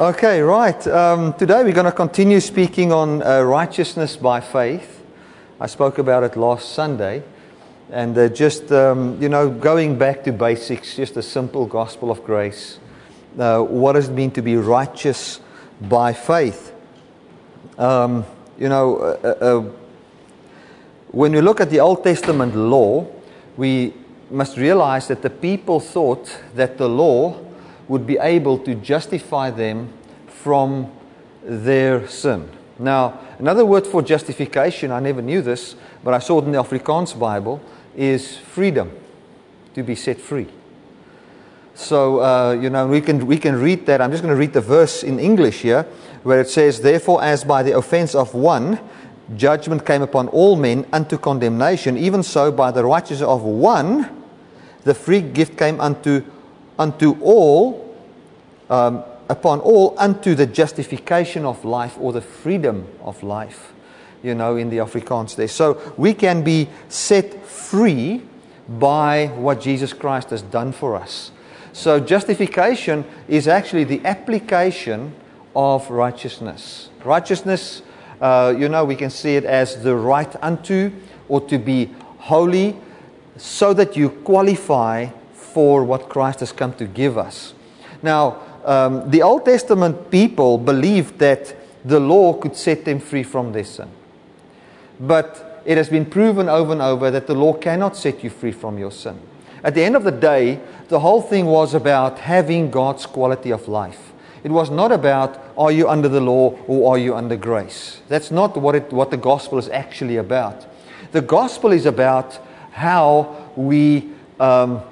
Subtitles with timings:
[0.00, 0.86] Okay, right.
[0.86, 5.02] Um, today we're going to continue speaking on uh, righteousness by faith.
[5.58, 7.24] I spoke about it last Sunday.
[7.90, 12.22] And uh, just, um, you know, going back to basics, just a simple gospel of
[12.22, 12.78] grace.
[13.36, 15.40] Uh, what does it mean to be righteous
[15.80, 16.72] by faith?
[17.76, 18.24] Um,
[18.56, 19.60] you know, uh, uh, uh,
[21.08, 23.04] when we look at the Old Testament law,
[23.56, 23.94] we
[24.30, 27.47] must realize that the people thought that the law
[27.88, 29.92] would be able to justify them
[30.26, 30.92] from
[31.42, 32.48] their sin.
[32.78, 35.74] Now, another word for justification, I never knew this,
[36.04, 37.60] but I saw it in the Afrikaans Bible,
[37.96, 38.92] is freedom,
[39.74, 40.46] to be set free.
[41.74, 44.00] So, uh, you know, we can, we can read that.
[44.00, 45.84] I'm just going to read the verse in English here,
[46.22, 48.80] where it says, Therefore, as by the offense of one,
[49.36, 54.24] judgment came upon all men unto condemnation, even so by the righteousness of one,
[54.84, 56.22] the free gift came unto
[56.78, 57.96] unto all,
[58.70, 63.72] um, upon all, unto the justification of life or the freedom of life,
[64.22, 65.48] you know, in the Afrikaans there.
[65.48, 68.22] So we can be set free
[68.68, 71.32] by what Jesus Christ has done for us.
[71.72, 75.14] So justification is actually the application
[75.54, 76.90] of righteousness.
[77.04, 77.82] Righteousness,
[78.20, 80.92] uh, you know, we can see it as the right unto
[81.28, 82.76] or to be holy
[83.36, 85.06] so that you qualify
[85.52, 87.54] for what Christ has come to give us.
[88.02, 93.52] Now, um, the Old Testament people believed that the law could set them free from
[93.52, 93.88] their sin.
[95.00, 98.52] But it has been proven over and over that the law cannot set you free
[98.52, 99.20] from your sin.
[99.62, 103.68] At the end of the day, the whole thing was about having God's quality of
[103.68, 104.12] life.
[104.44, 108.00] It was not about are you under the law or are you under grace.
[108.08, 110.66] That's not what, it, what the gospel is actually about.
[111.12, 112.38] The gospel is about
[112.70, 114.82] how we um,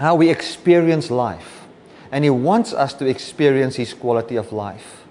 [0.00, 1.68] how we experience life.
[2.10, 5.04] And He wants us to experience His quality of life.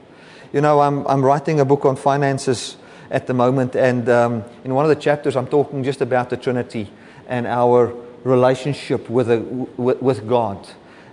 [0.51, 2.75] You know, I'm, I'm writing a book on finances
[3.11, 6.37] at the moment, and um, in one of the chapters, I'm talking just about the
[6.37, 6.91] Trinity
[7.27, 9.39] and our relationship with, a,
[9.77, 10.67] with, with God.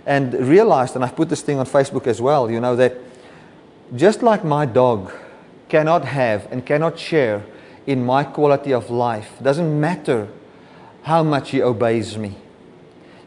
[0.07, 2.97] And realized, and I've put this thing on Facebook as well, you know, that
[3.95, 5.11] just like my dog
[5.69, 7.45] cannot have and cannot share
[7.85, 10.27] in my quality of life, doesn't matter
[11.03, 12.35] how much he obeys me.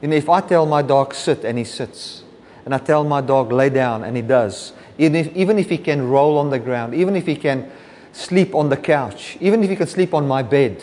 [0.02, 2.24] Know, if I tell my dog sit and he sits,
[2.64, 5.78] and I tell my dog lay down and he does, even if, even if he
[5.78, 7.70] can roll on the ground, even if he can
[8.12, 10.82] sleep on the couch, even if he can sleep on my bed,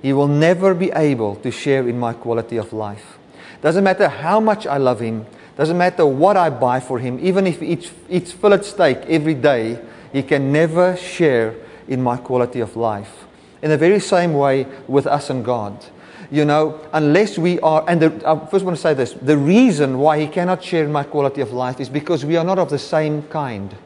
[0.00, 3.18] he will never be able to share in my quality of life.
[3.60, 5.26] Doesn't matter how much I love him,
[5.56, 9.34] doesn't matter what I buy for him, even if he eats, eats fillet steak every
[9.34, 9.80] day,
[10.12, 11.54] he can never share
[11.88, 13.26] in my quality of life.
[13.62, 15.84] In the very same way with us and God
[16.32, 19.98] you know, unless we are, and the, I first want to say this the reason
[19.98, 22.78] why he cannot share my quality of life is because we are not of the
[22.78, 23.76] same kind.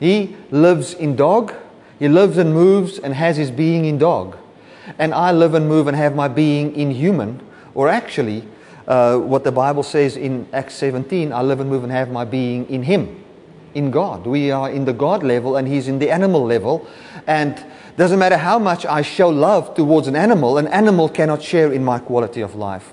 [0.00, 1.54] He lives in dog,
[2.00, 4.36] he lives and moves and has his being in dog.
[4.98, 7.40] And I live and move and have my being in human,
[7.74, 8.46] or actually,
[8.88, 12.24] uh, what the Bible says in Acts 17 I live and move and have my
[12.24, 13.24] being in him,
[13.72, 14.26] in God.
[14.26, 16.86] We are in the God level and he's in the animal level.
[17.28, 17.64] And
[17.96, 21.84] doesn't matter how much I show love towards an animal, an animal cannot share in
[21.84, 22.92] my quality of life.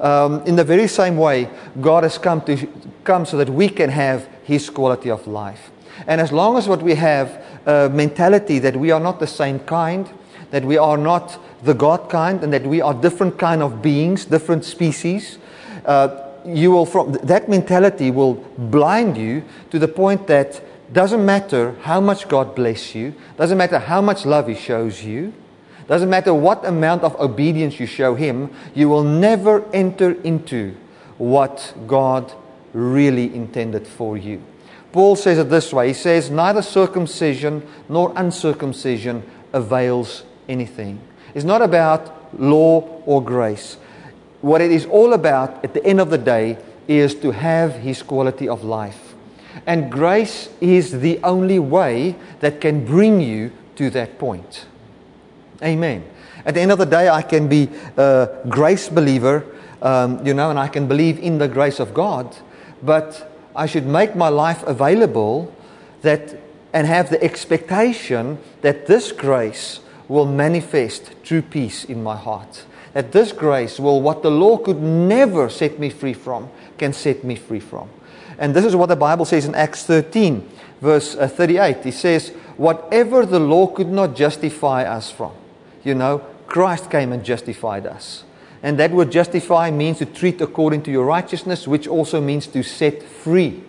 [0.00, 1.48] Um, in the very same way,
[1.80, 2.68] God has come to
[3.04, 5.70] come so that we can have His quality of life.
[6.06, 9.60] And as long as what we have a mentality that we are not the same
[9.60, 10.10] kind,
[10.50, 14.24] that we are not the God kind, and that we are different kind of beings,
[14.24, 15.38] different species,
[15.86, 20.60] uh, you will from that mentality will blind you to the point that
[20.92, 25.32] doesn't matter how much God bless you, doesn't matter how much love He shows you,
[25.88, 30.74] doesn't matter what amount of obedience you show Him, you will never enter into
[31.18, 32.32] what God
[32.72, 34.42] really intended for you.
[34.92, 39.22] Paul says it this way He says, Neither circumcision nor uncircumcision
[39.52, 41.00] avails anything.
[41.34, 43.76] It's not about law or grace.
[44.40, 46.58] What it is all about at the end of the day
[46.88, 49.11] is to have His quality of life.
[49.66, 54.66] And grace is the only way that can bring you to that point.
[55.62, 56.04] Amen.
[56.44, 59.44] At the end of the day, I can be a grace believer,
[59.80, 62.36] um, you know, and I can believe in the grace of God,
[62.82, 65.54] but I should make my life available
[66.02, 66.36] that
[66.72, 72.64] and have the expectation that this grace will manifest true peace in my heart.
[72.94, 77.24] That this grace will, what the law could never set me free from, can set
[77.24, 77.88] me free from.
[78.38, 80.48] And this is what the Bible says in Acts 13,
[80.80, 81.84] verse uh, 38.
[81.84, 85.32] He says, Whatever the law could not justify us from,
[85.84, 88.24] you know, Christ came and justified us.
[88.62, 92.62] And that word justify means to treat according to your righteousness, which also means to
[92.62, 93.64] set free.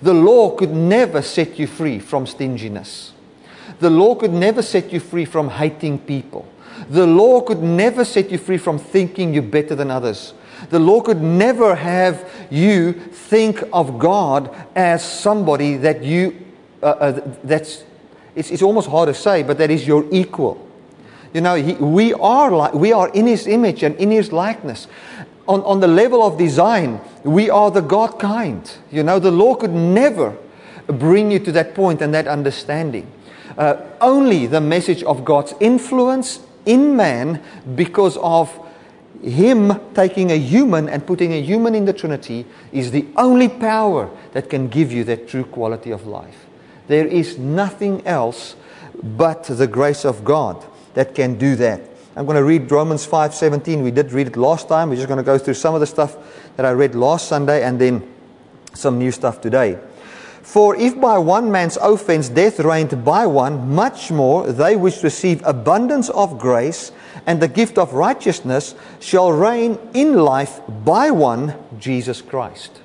[0.00, 3.12] The law could never set you free from stinginess.
[3.80, 6.46] The law could never set you free from hating people.
[6.88, 10.34] The law could never set you free from thinking you're better than others.
[10.70, 16.36] The law could never have you think of God as somebody that you,
[16.82, 17.84] uh, uh, that's,
[18.34, 20.66] it's, it's almost hard to say, but that is your equal.
[21.32, 24.88] You know, he, we, are like, we are in His image and in His likeness.
[25.46, 28.70] On, on the level of design, we are the God kind.
[28.90, 30.36] You know, the law could never
[30.86, 33.10] bring you to that point and that understanding.
[33.56, 37.42] Uh, only the message of God's influence in man
[37.74, 38.50] because of
[39.22, 44.10] him taking a human and putting a human in the Trinity is the only power
[44.32, 46.46] that can give you that true quality of life.
[46.86, 48.56] There is nothing else
[49.02, 51.82] but the grace of God that can do that.
[52.16, 53.82] I'm going to read Romans 5:17.
[53.82, 54.90] We did read it last time.
[54.90, 56.16] We're just going to go through some of the stuff
[56.56, 58.02] that I read last Sunday and then
[58.74, 59.78] some new stuff today.
[60.42, 65.42] For if by one man's offense death reigned by one, much more they which receive
[65.44, 66.90] abundance of grace
[67.26, 72.80] and the gift of righteousness shall reign in life by one, Jesus Christ.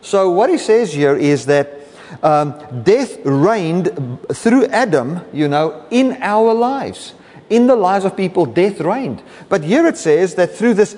[0.00, 1.80] So, what he says here is that
[2.22, 7.14] um, death reigned through Adam, you know, in our lives.
[7.50, 9.22] In the lives of people, death reigned.
[9.48, 10.96] But here it says that through this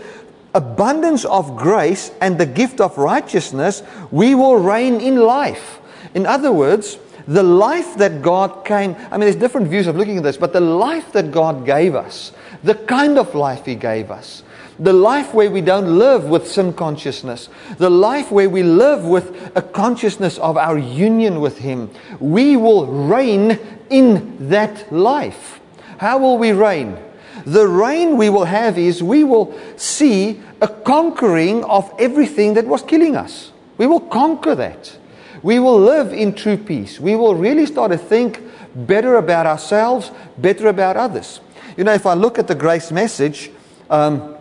[0.54, 5.80] abundance of grace and the gift of righteousness, we will reign in life.
[6.14, 6.98] In other words,
[7.28, 10.52] the life that God came, I mean, there's different views of looking at this, but
[10.52, 14.42] the life that God gave us, the kind of life He gave us,
[14.78, 17.48] the life where we don't live with sin consciousness,
[17.78, 22.86] the life where we live with a consciousness of our union with Him, we will
[22.86, 23.58] reign
[23.90, 25.60] in that life.
[25.98, 26.98] How will we reign?
[27.44, 32.82] The reign we will have is we will see a conquering of everything that was
[32.82, 33.52] killing us.
[33.78, 34.98] We will conquer that
[35.46, 36.98] we will live in true peace.
[36.98, 38.42] We will really start to think
[38.74, 41.40] better about ourselves, better about others.
[41.76, 43.50] You know, if I look at the grace message
[43.90, 44.37] um,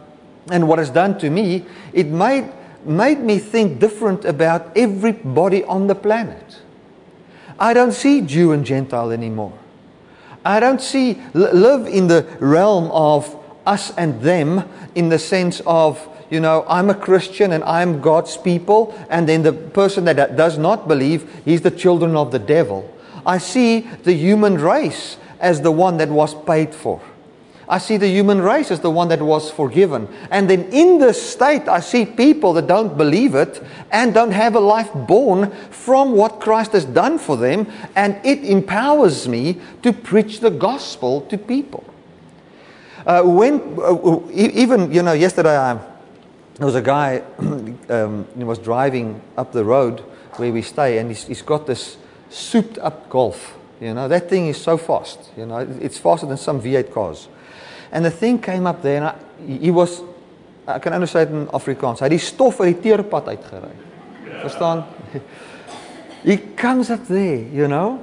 [0.52, 2.52] and what it's done to me, it made,
[2.86, 6.62] made me think different about everybody on the planet.
[7.60, 9.58] I don't see Jew and Gentile anymore.
[10.46, 13.36] I don't see, live in the realm of
[13.66, 18.36] us and them in the sense of you know, I'm a Christian and I'm God's
[18.36, 22.92] people, and then the person that does not believe, he's the children of the devil.
[23.26, 27.02] I see the human race as the one that was paid for.
[27.68, 30.08] I see the human race as the one that was forgiven.
[30.30, 34.56] And then in this state, I see people that don't believe it and don't have
[34.56, 37.68] a life born from what Christ has done for them.
[37.96, 41.84] And it empowers me to preach the gospel to people.
[43.06, 45.80] Uh, when, uh, even, you know, yesterday I
[46.56, 47.20] there was a guy
[47.90, 50.00] um, he was driving up the road
[50.38, 51.98] where we stay, and he's, he's got this
[52.30, 53.58] souped up Golf.
[53.82, 55.20] You know, that thing is so fast.
[55.36, 57.28] You know, it's faster than some V8 cars.
[57.96, 59.16] And the thing came up there, and I,
[59.48, 60.02] he was,
[60.68, 63.72] I can understand in Afrikaans, hy het die stof uit die teerpad uitgery.
[64.42, 64.84] Verstaan?
[66.26, 68.02] He comes up there, you know,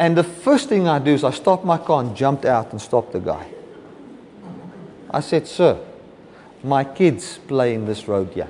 [0.00, 2.82] and the first thing I do is I stop my car and jumped out and
[2.82, 3.46] stopped the guy.
[5.10, 5.78] I said, sir,
[6.64, 8.48] my kids play in this road here.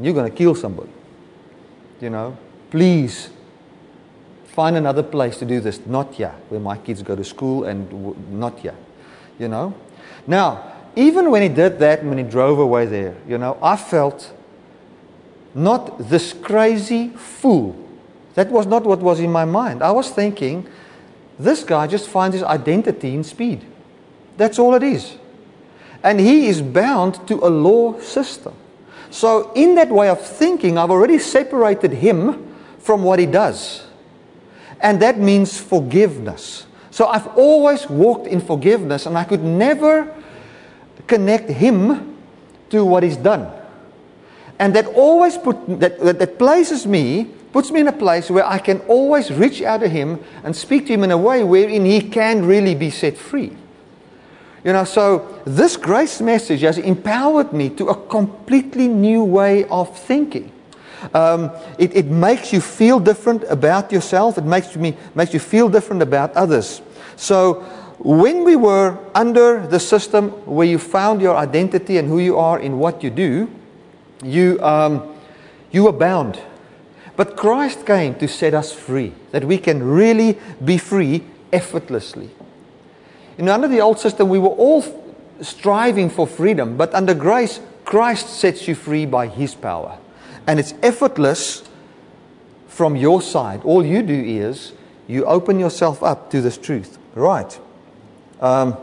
[0.00, 0.92] You're going to kill somebody.
[2.00, 2.38] You know,
[2.70, 3.28] please
[4.46, 5.84] find another place to do this.
[5.84, 8.76] Not here, where my kids go to school, and not here.
[9.38, 9.74] You know?
[10.26, 14.32] Now, even when he did that, when he drove away there, you know, I felt
[15.54, 17.76] not this crazy fool.
[18.34, 19.82] That was not what was in my mind.
[19.82, 20.66] I was thinking,
[21.38, 23.64] this guy just finds his identity in speed.
[24.36, 25.16] That's all it is.
[26.02, 28.54] And he is bound to a law system.
[29.10, 33.86] So, in that way of thinking, I've already separated him from what he does.
[34.80, 36.66] And that means forgiveness.
[36.92, 40.14] So, I've always walked in forgiveness, and I could never
[41.08, 42.16] connect him
[42.70, 43.50] to what he's done.
[44.58, 48.46] And that always put, that, that, that places me, puts me in a place where
[48.46, 51.84] I can always reach out to him and speak to him in a way wherein
[51.84, 53.56] he can really be set free.
[54.62, 59.98] You know, so this grace message has empowered me to a completely new way of
[59.98, 60.52] thinking.
[61.14, 64.38] Um, it, it, makes you feel different about yourself.
[64.38, 66.80] It makes, me, makes you feel different about others.
[67.16, 67.62] So
[67.98, 72.58] when we were under the system where you found your identity and who you are
[72.58, 73.50] in what you do,
[74.22, 75.14] you, um,
[75.70, 76.40] you were bound.
[77.16, 82.30] But Christ came to set us free, that we can really be free effortlessly.
[83.38, 84.84] You know, under the old system, we were all
[85.40, 89.98] striving for freedom, but under grace, Christ sets you free by His power.
[90.46, 91.62] And it's effortless
[92.68, 93.62] from your side.
[93.64, 94.72] All you do is
[95.06, 96.98] you open yourself up to this truth.
[97.14, 97.58] Right.
[98.40, 98.76] Um,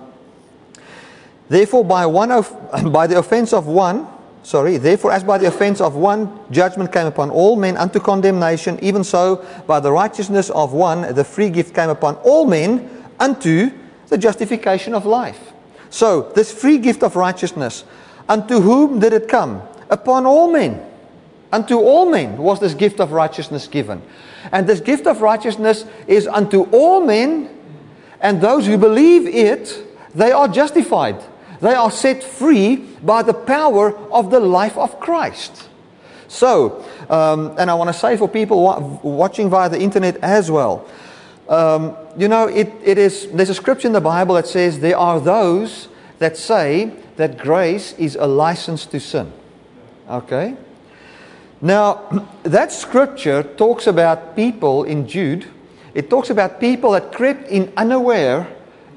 [1.50, 2.52] therefore, by, one of,
[2.92, 4.08] by the offense of one,
[4.44, 8.80] sorry, therefore, as by the offense of one, judgment came upon all men unto condemnation,
[8.82, 12.90] even so, by the righteousness of one, the free gift came upon all men
[13.20, 13.72] unto
[14.08, 15.52] the justification of life.
[15.90, 17.84] So, this free gift of righteousness,
[18.28, 19.64] unto whom did it come?
[19.90, 20.86] Upon all men.
[21.52, 24.02] Unto all men was this gift of righteousness given.
[24.52, 27.50] And this gift of righteousness is unto all men,
[28.22, 31.24] and those who believe it, they are justified.
[31.62, 35.68] They are set free by the power of the life of Christ.
[36.28, 40.88] So, um, and I want to say for people watching via the internet as well,
[41.50, 44.98] um, you know, it, it is, there's a scripture in the Bible that says there
[44.98, 45.88] are those
[46.20, 49.34] that say that grace is a license to sin.
[50.08, 50.56] Okay?
[51.62, 55.48] Now, that scripture talks about people in Jude,
[55.94, 58.48] it talks about people that crept in unaware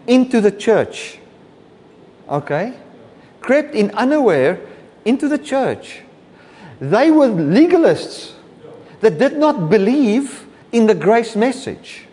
[0.06, 1.18] into the church.
[2.28, 2.74] Okay?
[3.40, 4.60] Crept in unaware
[5.04, 6.02] into the church.
[6.80, 8.32] They were legalists
[9.00, 12.06] that did not believe in the grace message.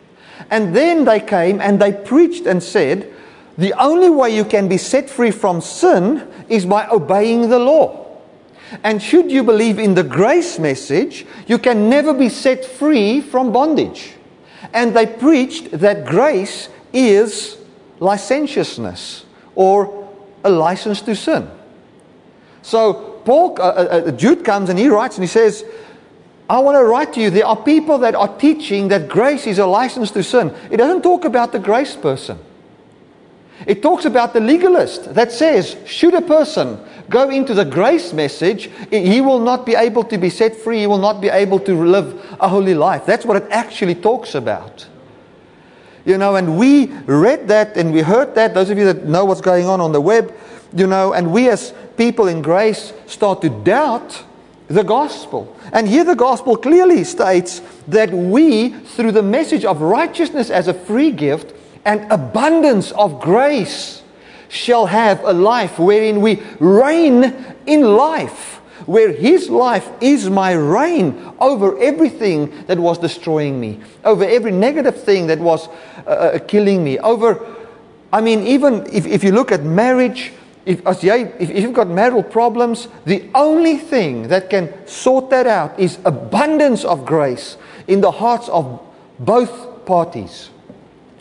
[0.49, 3.11] And then they came and they preached and said,
[3.57, 8.08] the only way you can be set free from sin is by obeying the law.
[8.83, 13.51] And should you believe in the grace message, you can never be set free from
[13.51, 14.13] bondage.
[14.73, 17.57] And they preached that grace is
[17.99, 20.09] licentiousness or
[20.43, 21.49] a license to sin.
[22.61, 25.65] So Paul, uh, uh, uh, Jude comes and he writes and he says,
[26.49, 29.59] I want to write to you, there are people that are teaching that grace is
[29.59, 30.53] a license to sin.
[30.71, 32.39] It doesn't talk about the grace person.
[33.67, 38.69] It talks about the legalist that says, should a person go into the grace message,
[38.89, 41.83] he will not be able to be set free, he will not be able to
[41.83, 43.05] live a holy life.
[43.05, 44.87] That's what it actually talks about.
[46.05, 49.25] You know, and we read that and we heard that, those of you that know
[49.25, 50.33] what's going on on the web,
[50.75, 54.23] you know, and we as people in grace start to doubt
[54.67, 55.55] the gospel.
[55.73, 60.73] And here the gospel clearly states that we, through the message of righteousness as a
[60.73, 61.53] free gift
[61.85, 64.03] and abundance of grace,
[64.49, 67.33] shall have a life wherein we reign
[67.65, 74.25] in life, where His life is my reign over everything that was destroying me, over
[74.25, 75.69] every negative thing that was
[76.05, 77.55] uh, uh killing me, over,
[78.11, 80.33] I mean, even if, if you look at marriage,
[80.65, 85.99] if, if you've got marital problems, the only thing that can sort that out is
[86.05, 88.79] abundance of grace in the hearts of
[89.19, 90.49] both parties.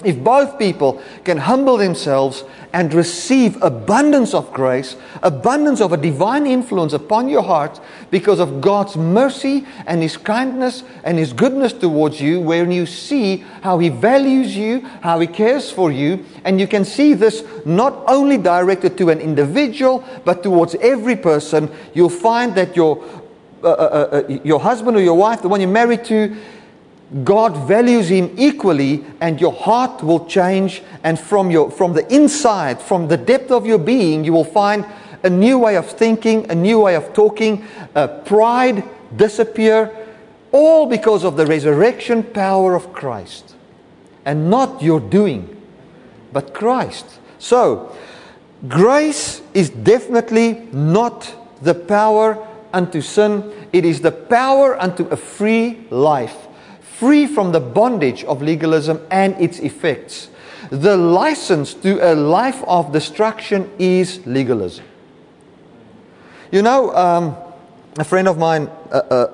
[0.04, 6.46] If both people can humble themselves and receive abundance of grace, abundance of a divine
[6.46, 7.80] influence upon your heart
[8.12, 13.38] because of God's mercy and His kindness and His goodness towards you, where you see
[13.62, 18.04] how He values you, how He cares for you, and you can see this not
[18.06, 23.02] only directed to an individual, but towards every person, you'll find that your,
[23.64, 26.36] uh, uh, uh, your husband or your wife, the one you're married to,
[27.24, 30.82] God values him equally, and your heart will change.
[31.02, 34.84] And from, your, from the inside, from the depth of your being, you will find
[35.22, 38.84] a new way of thinking, a new way of talking, uh, pride
[39.16, 39.90] disappear,
[40.52, 43.54] all because of the resurrection power of Christ.
[44.26, 45.62] And not your doing,
[46.32, 47.06] but Christ.
[47.38, 47.96] So,
[48.68, 55.86] grace is definitely not the power unto sin, it is the power unto a free
[55.88, 56.47] life
[56.98, 60.30] free from the bondage of legalism and its effects.
[60.70, 64.84] The license to a life of destruction is legalism.
[66.50, 67.36] You know, um,
[67.98, 69.30] a friend of mine uh, uh,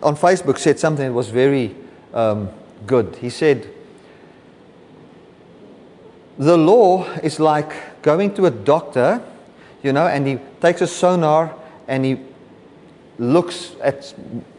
[0.00, 1.74] on Facebook said something that was very
[2.14, 2.48] um,
[2.86, 3.16] good.
[3.16, 3.68] He said,
[6.38, 9.20] The law is like going to a doctor,
[9.82, 11.54] you know, and he takes a sonar
[11.88, 12.20] and he
[13.18, 14.14] looks at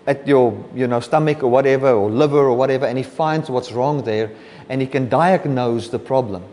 [0.09, 3.71] at your you know, stomach or whatever, or liver or whatever, and he finds what's
[3.71, 4.31] wrong there,
[4.67, 6.43] and he can diagnose the problem.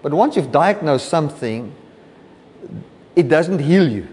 [0.00, 1.74] But once you've diagnosed something,
[3.14, 4.08] it doesn't heal you.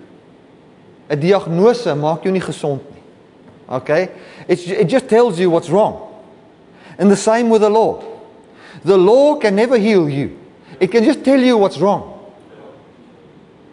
[1.10, 3.02] 'n Diagnose maak gesond nie.
[3.70, 4.10] Okay?
[4.50, 6.04] It's, it just tells you what's wrong.
[6.98, 8.04] And the same with the law.
[8.84, 10.38] The law can never heal you.
[10.82, 12.20] It can just tell you what's wrong.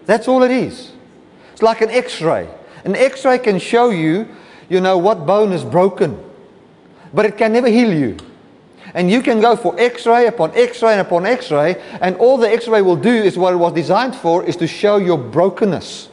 [0.07, 0.93] That's all it is.
[1.53, 2.47] It's like an x-ray.
[2.85, 4.29] An x-ray can show you
[4.69, 6.23] you know what bone is broken.
[7.13, 8.17] But it can never heal you.
[8.95, 12.17] And you can go for x ray upon x ray and upon x ray, and
[12.17, 14.99] all the x ray will do is what it was designed for is to show
[14.99, 16.09] your brokenness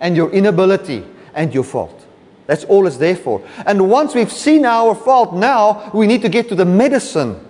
[0.00, 1.04] and your inability
[1.34, 2.06] and your fault.
[2.46, 3.42] That's all it's there for.
[3.66, 7.46] And once we've seen our fault, now we need to get to the medicine.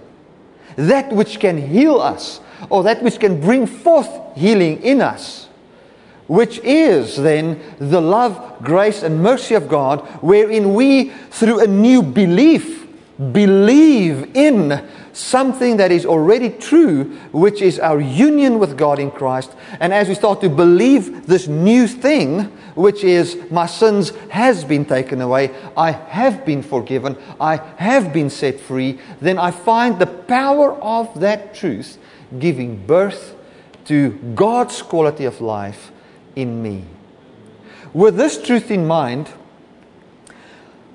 [0.75, 5.48] That which can heal us, or that which can bring forth healing in us,
[6.29, 12.03] which is then the love, grace, and mercy of God, wherein we, through a new
[12.03, 12.87] belief,
[13.33, 19.53] believe in something that is already true, which is our union with God in Christ.
[19.81, 22.43] And as we start to believe this new thing,
[22.77, 28.31] which is my sins has been taken away, I have been forgiven, I have been
[28.31, 31.99] set free, then I find the power of that truth
[32.39, 33.35] giving birth
[33.87, 35.91] to God's quality of life
[36.39, 36.85] in me.
[37.93, 39.29] With this truth in mind,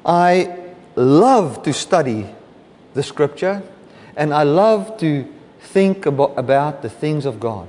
[0.05, 0.57] I
[0.95, 2.27] love to study
[2.93, 3.61] the scripture
[4.15, 5.27] and I love to
[5.59, 7.67] think about, about the things of God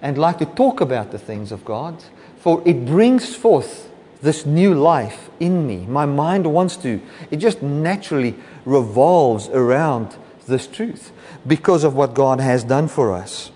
[0.00, 2.04] and like to talk about the things of God,
[2.38, 3.90] for it brings forth
[4.22, 5.78] this new life in me.
[5.86, 7.00] My mind wants to.
[7.30, 10.16] It just naturally revolves around
[10.46, 11.10] this truth
[11.46, 13.50] because of what God has done for us.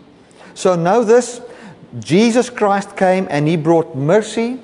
[0.54, 1.40] So know this
[1.98, 4.60] Jesus Christ came and He brought mercy,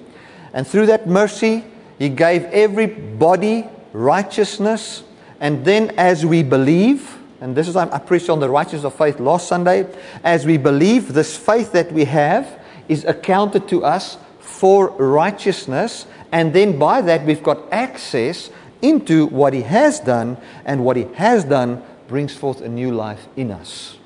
[0.52, 1.64] and through that mercy,
[1.98, 5.02] He gave everybody righteousness.
[5.40, 9.20] And then, as we believe, and this is, I preached on the righteousness of faith
[9.20, 9.86] last Sunday.
[10.24, 16.06] As we believe, this faith that we have is accounted to us for righteousness.
[16.32, 18.50] And then by that, we've got access
[18.82, 20.36] into what He has done.
[20.64, 23.97] And what He has done brings forth a new life in us.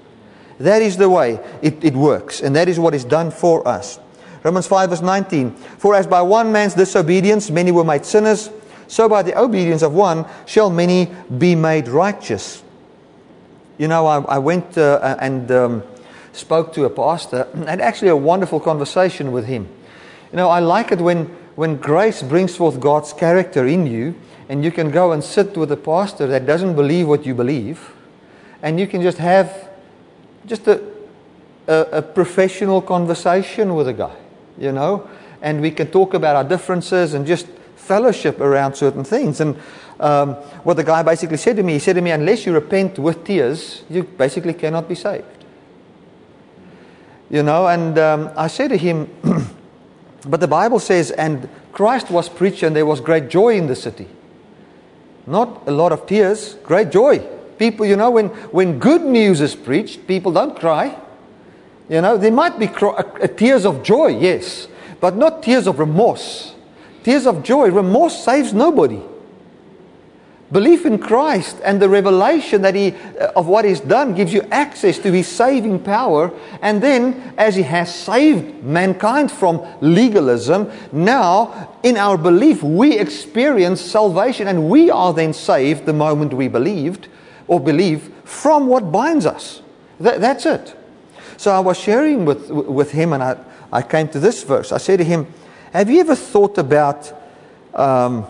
[0.63, 2.41] That is the way it, it works.
[2.41, 3.99] And that is what is done for us.
[4.45, 5.51] Romans 5, verse 19.
[5.51, 8.49] For as by one man's disobedience many were made sinners,
[8.87, 12.63] so by the obedience of one shall many be made righteous.
[13.77, 15.83] You know, I, I went uh, and um,
[16.33, 19.69] spoke to a pastor and actually a wonderful conversation with him.
[20.31, 24.15] You know, I like it when, when grace brings forth God's character in you
[24.49, 27.93] and you can go and sit with a pastor that doesn't believe what you believe
[28.63, 29.72] and you can just have
[30.47, 30.83] just a,
[31.67, 34.17] a, a professional conversation with a guy,
[34.59, 35.09] you know,
[35.41, 39.41] and we can talk about our differences and just fellowship around certain things.
[39.41, 39.57] And
[40.01, 42.99] um, what the guy basically said to me, he said to me, unless you repent
[42.99, 45.25] with tears, you basically cannot be saved.
[47.31, 49.09] You know, and um, I said to him,
[50.27, 53.77] but the Bible says, and Christ was preached and there was great joy in the
[53.77, 54.07] city.
[55.27, 57.27] Not a lot of tears, great joy.
[57.59, 60.99] People, you know, when, when good news is preached, people don't cry.
[61.89, 63.03] You know, there might be cry,
[63.37, 64.69] tears of joy, yes,
[65.01, 66.55] but not tears of remorse.
[67.03, 67.71] Tears of joy.
[67.71, 69.03] Remorse saves nobody.
[70.53, 74.43] Belief in Christ and the revelation that he, uh, of what He's done gives you
[74.51, 76.31] access to His saving power.
[76.61, 83.81] And then, as He has saved mankind from legalism, now in our belief we experience
[83.81, 87.09] salvation and we are then saved the moment we believed
[87.47, 89.63] or believe from what binds us.
[90.01, 90.77] That, that's it.
[91.37, 93.37] So I was sharing with, with him and I,
[93.73, 94.73] I came to this verse.
[94.73, 95.27] I said to him,
[95.73, 97.13] Have you ever thought about.
[97.75, 98.27] Um,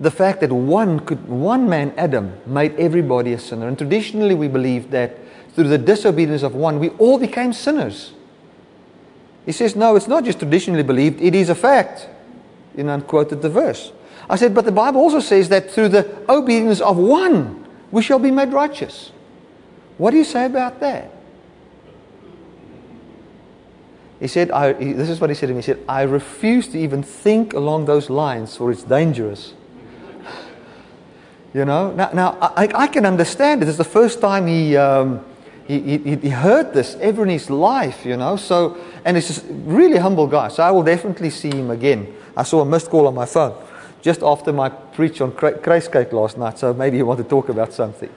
[0.00, 3.66] the fact that one, could, one man, Adam, made everybody a sinner.
[3.66, 5.18] And traditionally, we believe that
[5.54, 8.12] through the disobedience of one, we all became sinners.
[9.44, 12.08] He says, no, it's not just traditionally believed, it is a fact.
[12.76, 13.90] And quoted the verse.
[14.30, 18.18] I said, but the Bible also says that through the obedience of one, we shall
[18.18, 19.10] be made righteous.
[19.96, 21.12] What do you say about that?
[24.20, 25.58] He said, I, this is what he said to me.
[25.58, 29.54] He said, I refuse to even think along those lines, for it's dangerous.
[31.54, 33.68] You know, now, now I, I can understand it.
[33.68, 35.24] It's the first time he, um,
[35.66, 38.36] he, he, he, heard this ever in his life, you know.
[38.36, 40.48] So, and he's a really humble guy.
[40.48, 42.14] So I will definitely see him again.
[42.36, 43.54] I saw a missed call on my phone
[44.00, 46.58] just after my preach on Christ Cake last night.
[46.58, 48.10] So maybe you want to talk about something.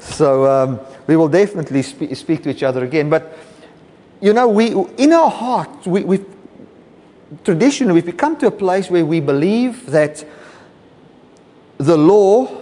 [0.00, 3.10] So um, we will definitely spe- speak to each other again.
[3.10, 3.36] But,
[4.20, 6.26] you know, we, in our hearts, we, we've,
[7.44, 10.24] traditionally, we've come to a place where we believe that
[11.78, 12.60] the law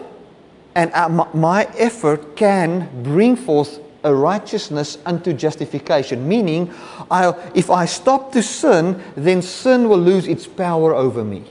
[0.75, 0.93] and
[1.35, 6.29] my effort can bring forth a righteousness unto justification.
[6.29, 6.73] Meaning,
[7.11, 11.45] I'll, if I stop to sin, then sin will lose its power over me.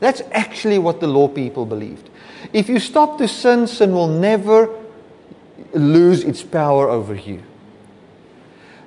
[0.00, 2.10] That's actually what the law people believed.
[2.52, 4.68] If you stop to sin, sin will never
[5.72, 7.42] lose its power over you.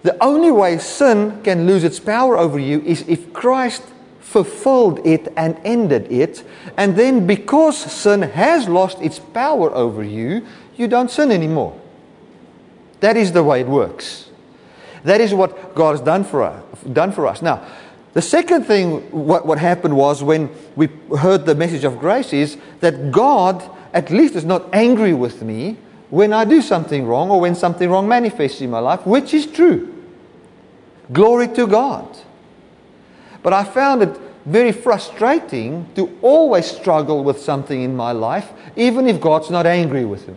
[0.03, 3.83] The only way sin can lose its power over you is if Christ
[4.19, 6.43] fulfilled it and ended it.
[6.77, 10.45] And then, because sin has lost its power over you,
[10.77, 11.79] you don't sin anymore.
[12.99, 14.29] That is the way it works.
[15.03, 16.63] That is what God has done for us.
[16.93, 17.41] Done for us.
[17.41, 17.65] Now,
[18.19, 22.57] The second thing, what, what happened was when we heard the message of grace, is
[22.81, 25.77] that God at least is not angry with me
[26.09, 29.47] when I do something wrong or when something wrong manifests in my life, which is
[29.47, 30.03] true.
[31.13, 32.17] Glory to God.
[33.41, 39.07] But I found it very frustrating to always struggle with something in my life, even
[39.07, 40.35] if God's not angry with me.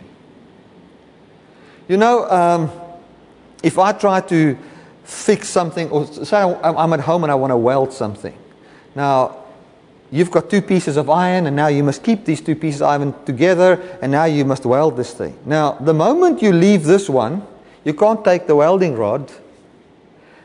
[1.89, 2.71] You know, um,
[3.61, 4.57] if I try to
[5.03, 8.37] fix something, or say I'm at home and I want to weld something.
[8.95, 9.37] Now,
[10.11, 12.87] you've got two pieces of iron, and now you must keep these two pieces of
[12.87, 15.37] iron together, and now you must weld this thing.
[15.45, 17.45] Now, the moment you leave this one,
[17.83, 19.31] you can't take the welding rod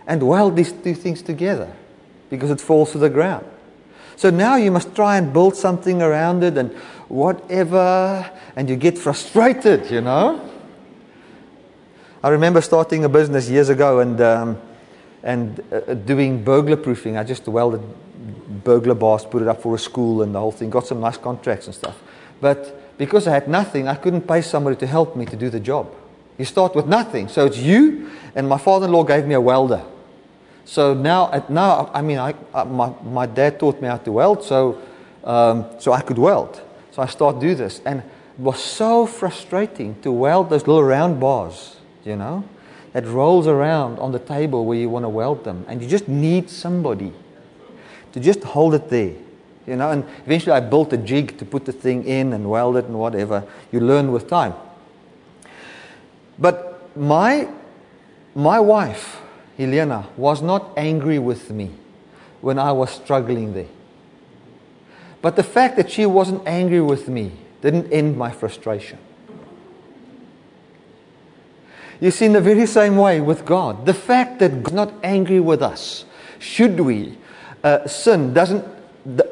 [0.06, 1.70] and weld these two things together
[2.30, 3.46] because it falls to the ground.
[4.16, 6.72] So now you must try and build something around it and
[7.08, 10.40] whatever, and you get frustrated, you know.
[12.22, 14.58] I remember starting a business years ago and, um,
[15.22, 17.16] and uh, doing burglar proofing.
[17.16, 17.82] I just welded
[18.64, 21.16] burglar bars, put it up for a school and the whole thing, got some nice
[21.16, 21.96] contracts and stuff.
[22.40, 25.60] But because I had nothing, I couldn't pay somebody to help me to do the
[25.60, 25.94] job.
[26.38, 27.28] You start with nothing.
[27.28, 29.84] So it's you, and my father in law gave me a welder.
[30.64, 34.82] So now, now I mean, I, my, my dad taught me how to weld, so,
[35.24, 36.60] um, so I could weld.
[36.90, 37.80] So I started to do this.
[37.84, 41.76] And it was so frustrating to weld those little round bars,
[42.08, 42.42] you know,
[42.92, 45.64] that rolls around on the table where you want to weld them.
[45.68, 47.12] And you just need somebody
[48.12, 49.12] to just hold it there.
[49.66, 52.78] You know, and eventually I built a jig to put the thing in and weld
[52.78, 53.44] it and whatever.
[53.70, 54.54] You learn with time.
[56.38, 57.48] But my,
[58.34, 59.20] my wife,
[59.58, 61.70] Helena was not angry with me
[62.40, 63.66] when I was struggling there.
[65.20, 68.98] But the fact that she wasn't angry with me didn't end my frustration.
[72.00, 75.40] You see, in the very same way with God, the fact that God's not angry
[75.40, 76.04] with us,
[76.38, 77.18] should we
[77.64, 78.64] uh, sin, doesn't,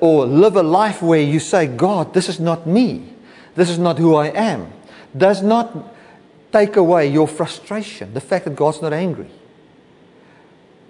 [0.00, 3.12] or live a life where you say, God, this is not me,
[3.55, 4.72] this is not who I am,
[5.16, 5.94] does not
[6.52, 9.31] take away your frustration, the fact that God's not angry.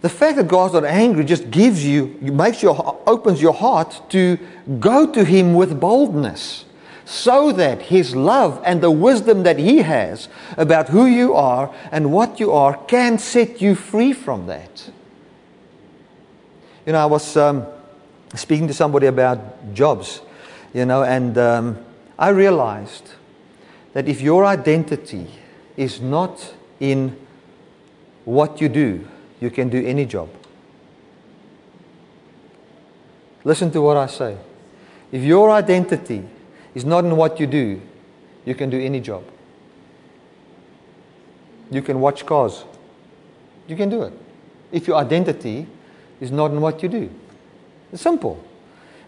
[0.02, 4.38] The fact that God's not angry just gives you, makes your, opens your heart to
[4.78, 6.65] go to Him with boldness
[7.06, 12.12] so that His love and the wisdom that He has about who you are and
[12.12, 14.90] what you are can set you free from that.
[16.84, 17.64] You know, I was um,
[18.34, 20.20] speaking to somebody about jobs,
[20.74, 21.78] you know, and um,
[22.18, 23.12] I realized
[23.92, 25.28] that if your identity
[25.76, 27.16] is not in
[28.24, 29.06] what you do,
[29.40, 30.28] you can do any job.
[33.44, 34.36] Listen to what I say.
[35.12, 36.24] If your identity
[36.76, 37.80] is not in what you do,
[38.44, 39.24] you can do any job.
[41.70, 42.66] You can watch cars.
[43.66, 44.12] You can do it.
[44.70, 45.66] If your identity
[46.20, 47.10] is not in what you do.
[47.90, 48.44] It's simple.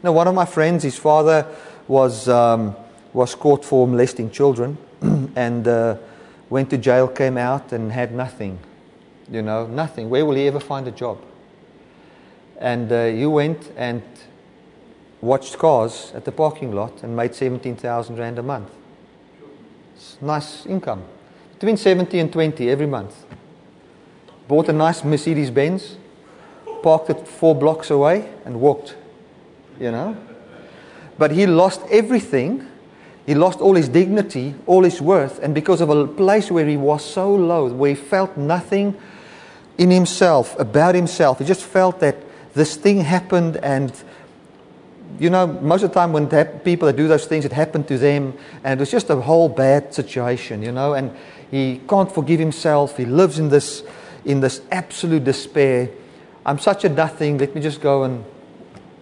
[0.02, 1.46] Now, one of my friends, his father
[1.86, 2.74] was, um,
[3.12, 4.78] was caught for molesting children
[5.36, 5.98] and uh,
[6.48, 8.58] went to jail, came out, and had nothing.
[9.30, 10.08] You know, nothing.
[10.08, 11.20] Where will he ever find a job?
[12.58, 14.02] And uh, you went and
[15.20, 18.70] watched cars at the parking lot and made 17,000 Rand a month.
[19.96, 21.04] It's nice income.
[21.54, 23.24] Between 70 and 20 every month.
[24.46, 25.96] Bought a nice Mercedes Benz,
[26.82, 28.96] parked it four blocks away, and walked.
[29.78, 30.16] You know?
[31.18, 32.66] But he lost everything
[33.28, 36.78] he lost all his dignity, all his worth, and because of a place where he
[36.78, 38.96] was so low, where he felt nothing
[39.76, 42.16] in himself, about himself, he just felt that
[42.54, 43.92] this thing happened and
[45.18, 46.28] you know, most of the time when
[46.60, 49.48] people that do those things, it happened to them, and it was just a whole
[49.48, 51.16] bad situation, you know, and
[51.50, 52.96] he can't forgive himself.
[52.96, 53.82] He lives in this,
[54.24, 55.90] in this absolute despair.
[56.44, 57.38] I'm such a nothing.
[57.38, 58.24] Let me just go and,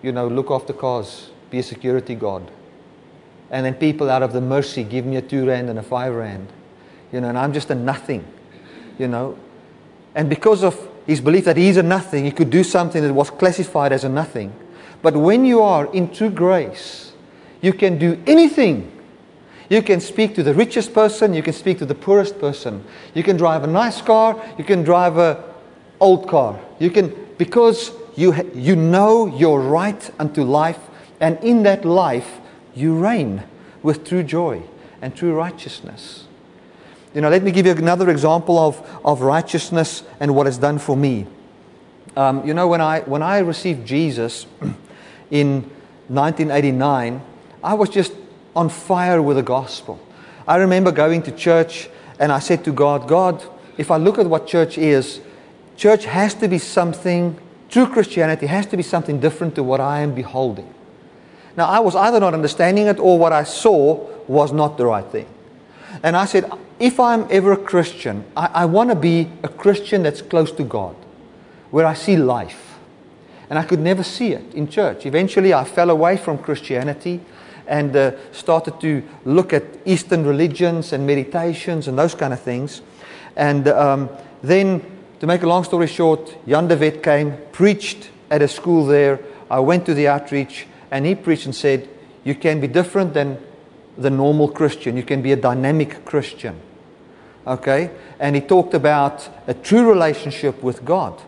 [0.03, 2.45] you know, look after cars, be a security guard.
[3.51, 6.15] And then people out of the mercy give me a two rand and a five
[6.15, 6.49] rand.
[7.13, 8.25] You know, and I'm just a nothing.
[8.99, 9.39] You know.
[10.15, 13.31] And because of his belief that he's a nothing, he could do something that was
[13.31, 14.53] classified as a nothing.
[15.07, 17.13] But when you are in true grace,
[17.61, 18.91] you can do anything.
[19.69, 22.83] You can speak to the richest person, you can speak to the poorest person.
[23.15, 25.45] You can drive a nice car, you can drive a
[26.01, 26.59] old car.
[26.81, 30.81] You can because you you know your right unto life
[31.21, 32.41] and in that life
[32.75, 33.45] you reign
[33.85, 34.61] with true joy
[35.01, 36.25] and true righteousness.
[37.15, 40.81] You know, let me give you another example of, of righteousness and what it's done
[40.81, 41.29] for me.
[42.17, 44.47] Um, you know, when I, when I received Jesus
[45.31, 45.63] in
[46.09, 47.21] 1989,
[47.63, 48.13] I was just
[48.55, 49.99] on fire with the gospel.
[50.47, 53.43] I remember going to church and I said to God, God,
[53.77, 55.21] if I look at what church is,
[55.77, 60.01] church has to be something True Christianity has to be something different to what I
[60.01, 60.73] am beholding.
[61.57, 63.95] Now, I was either not understanding it or what I saw
[64.29, 65.27] was not the right thing.
[66.03, 70.03] And I said, if I'm ever a Christian, I, I want to be a Christian
[70.03, 70.95] that's close to God,
[71.71, 72.66] where I see life.
[73.49, 75.07] And I could never see it in church.
[75.07, 77.21] Eventually, I fell away from Christianity
[77.67, 82.83] and uh, started to look at Eastern religions and meditations and those kind of things.
[83.37, 84.09] And um,
[84.43, 84.83] then,
[85.21, 89.21] to make a long story short, Jan de Wet came, preached at a school there.
[89.51, 91.89] I went to the outreach, and he preached and said,
[92.25, 93.39] You can be different than
[93.97, 94.97] the normal Christian.
[94.97, 96.61] You can be a dynamic Christian.
[97.47, 97.91] Okay?
[98.19, 101.21] And he talked about a true relationship with God.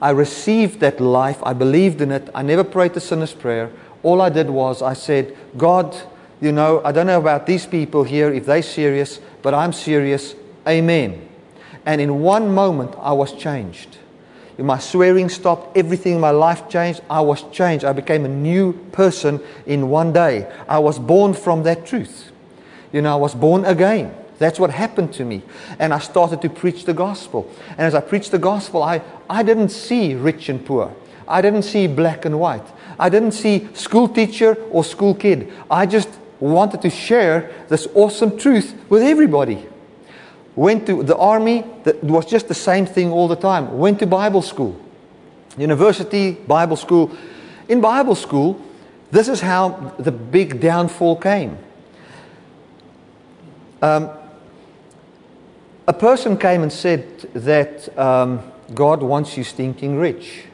[0.00, 1.38] I received that life.
[1.42, 2.28] I believed in it.
[2.34, 3.70] I never prayed the sinner's prayer.
[4.02, 5.94] All I did was I said, God,
[6.40, 10.34] you know, I don't know about these people here, if they're serious, but I'm serious.
[10.66, 11.28] Amen.
[11.84, 13.98] And in one moment, I was changed.
[14.58, 15.76] My swearing stopped.
[15.76, 17.00] Everything in my life changed.
[17.08, 17.84] I was changed.
[17.84, 20.50] I became a new person in one day.
[20.68, 22.30] I was born from that truth.
[22.92, 24.14] You know, I was born again.
[24.40, 25.42] That's what happened to me.
[25.78, 27.48] And I started to preach the gospel.
[27.68, 30.96] And as I preached the gospel, I, I didn't see rich and poor.
[31.28, 32.66] I didn't see black and white.
[32.98, 35.52] I didn't see school teacher or school kid.
[35.70, 36.08] I just
[36.40, 39.66] wanted to share this awesome truth with everybody.
[40.56, 43.76] Went to the army, that was just the same thing all the time.
[43.78, 44.74] Went to Bible school,
[45.58, 47.10] university, Bible school.
[47.68, 48.58] In Bible school,
[49.10, 51.58] this is how the big downfall came.
[53.82, 54.10] Um,
[55.90, 58.40] a person came and said that um,
[58.72, 60.44] God wants you stinking rich.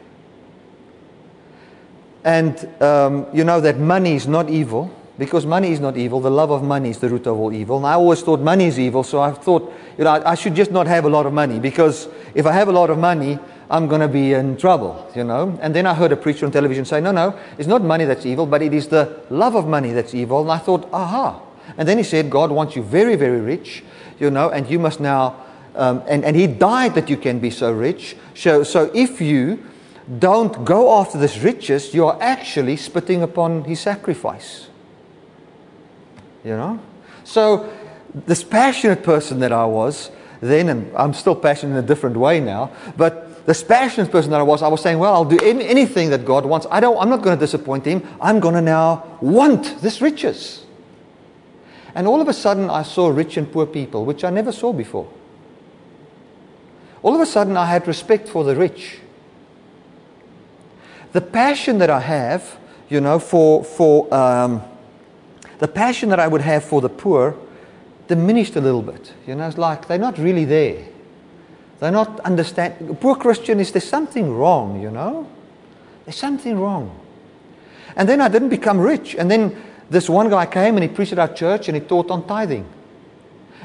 [2.25, 6.21] And um, you know that money is not evil because money is not evil.
[6.21, 7.77] The love of money is the root of all evil.
[7.77, 10.55] And I always thought money is evil, so I thought you know, I, I should
[10.55, 13.39] just not have a lot of money because if I have a lot of money,
[13.69, 15.59] I'm going to be in trouble, you know.
[15.61, 18.25] And then I heard a preacher on television say, no, no, it's not money that's
[18.25, 20.41] evil, but it is the love of money that's evil.
[20.41, 21.43] And I thought, aha.
[21.77, 23.85] And then he said, God wants you very, very rich
[24.19, 25.37] you know, and you must now,
[25.75, 28.17] um, and, and he died that you can be so rich.
[28.35, 29.65] So, so if you
[30.19, 34.69] don't go after this riches, you are actually spitting upon his sacrifice.
[36.45, 36.81] You know?
[37.25, 37.73] So,
[38.15, 42.41] this passionate person that I was then, and I'm still passionate in a different way
[42.41, 45.67] now, but this passionate person that I was, I was saying, well, I'll do any,
[45.67, 46.67] anything that God wants.
[46.71, 48.07] I don't, I'm not going to disappoint him.
[48.21, 50.66] I'm going to now want this riches.
[51.97, 54.71] And all of a sudden, I saw rich and poor people, which I never saw
[54.71, 55.09] before.
[57.03, 58.99] All of a sudden, I had respect for the rich.
[61.13, 62.59] The passion that I have,
[62.91, 64.63] you know, for, for um,
[65.59, 67.35] the passion that I would have for the poor
[68.09, 69.15] diminished a little bit.
[69.27, 70.87] You know, it's like they're not really there.
[71.81, 73.01] They're not understand.
[73.01, 75.27] Poor Christian is there's something wrong, you know?
[76.05, 77.01] There's something wrong.
[77.97, 79.15] And then I didn't become rich.
[79.15, 79.57] And then
[79.91, 82.67] this one guy came and he preached at our church and he taught on tithing.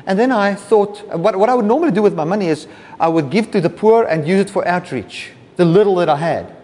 [0.05, 2.67] And then I thought, what, what I would normally do with my money is
[2.99, 6.17] I would give to the poor and use it for outreach, the little that I
[6.17, 6.55] had.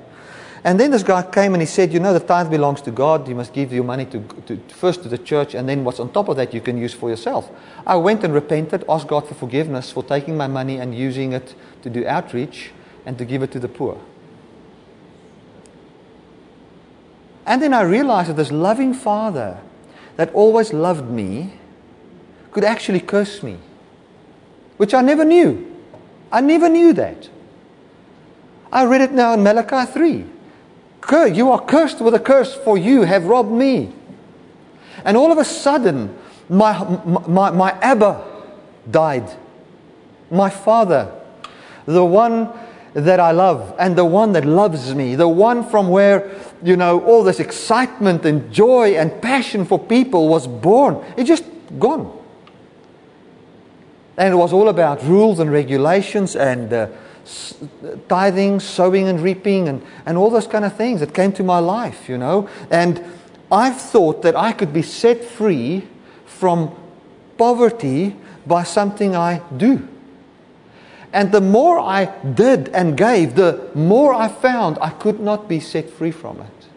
[0.63, 3.27] And then this guy came and he said, You know, the tithe belongs to God.
[3.27, 6.11] You must give your money to, to, first to the church, and then what's on
[6.11, 7.49] top of that you can use for yourself.
[7.85, 11.53] I went and repented, asked God for forgiveness for taking my money and using it
[11.83, 12.71] to do outreach
[13.05, 14.01] and to give it to the poor.
[17.47, 19.57] And then I realized that this loving father
[20.17, 21.53] that always loved me
[22.51, 23.57] could actually curse me,
[24.75, 25.65] which I never knew.
[26.29, 27.29] I never knew that.
[28.69, 30.25] I read it now in Malachi 3.
[31.33, 33.93] You are cursed with a curse, for you have robbed me.
[35.05, 36.17] And all of a sudden,
[36.49, 36.83] my,
[37.27, 38.25] my, my Abba
[38.91, 39.31] died.
[40.29, 41.09] My father,
[41.85, 42.49] the one
[42.97, 46.31] that I love and the one that loves me, the one from where,
[46.63, 51.05] you know, all this excitement and joy and passion for people was born.
[51.15, 51.43] It's just
[51.77, 52.11] gone.
[54.17, 56.87] And it was all about rules and regulations and uh,
[58.09, 61.59] tithing, sowing and reaping and, and all those kind of things that came to my
[61.59, 62.49] life, you know.
[62.71, 63.03] And
[63.51, 65.87] I've thought that I could be set free
[66.25, 66.75] from
[67.37, 68.15] poverty
[68.47, 69.87] by something I do.
[71.17, 75.59] And the more I did and gave, the more I found I could not be
[75.59, 76.67] set free from it.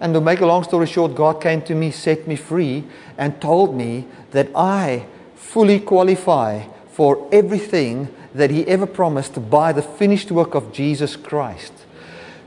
[0.00, 2.84] And to make a long story short, God came to me, set me free,
[3.18, 9.82] and told me that I fully qualify for everything that He ever promised by the
[9.82, 11.74] finished work of Jesus Christ.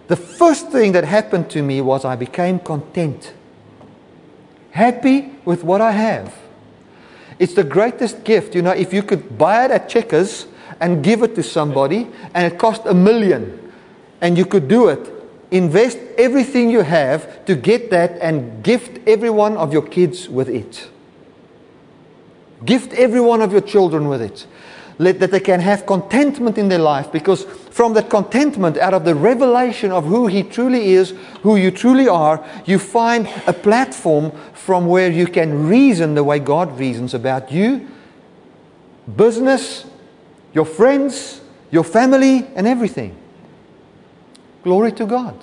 [0.08, 3.34] The first thing that happened to me was I became content,
[4.72, 6.47] happy with what I have.
[7.40, 8.56] It's the greatest gift.
[8.56, 10.48] You know, if you could buy it at Checkers
[10.80, 13.72] and give it to somebody and it cost a million,
[14.22, 15.14] and you could do it,
[15.52, 20.50] invest everything you have to get that and gift every one of your kids with
[20.50, 20.90] it.
[22.66, 24.48] Gift every one of your children with it.
[25.00, 29.06] Let, that they can have contentment in their life because from that contentment, out of
[29.06, 34.32] the revelation of who He truly is, who you truly are, you find a platform
[34.54, 37.88] from where you can reason the way God reasons about you,
[39.16, 39.86] business,
[40.54, 43.16] your friends, your family, and everything.
[44.64, 45.36] Glory to God.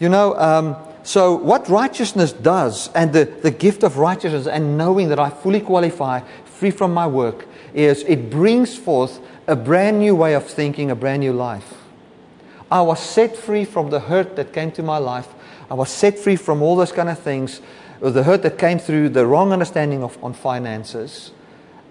[0.00, 5.08] You know, um, so what righteousness does, and the, the gift of righteousness, and knowing
[5.10, 6.20] that I fully qualify,
[6.54, 10.94] free from my work, is it brings forth a brand new way of thinking, a
[10.94, 11.74] brand new life.
[12.70, 15.28] I was set free from the hurt that came to my life.
[15.70, 17.60] I was set free from all those kind of things,
[18.00, 21.32] the hurt that came through the wrong understanding of on finances.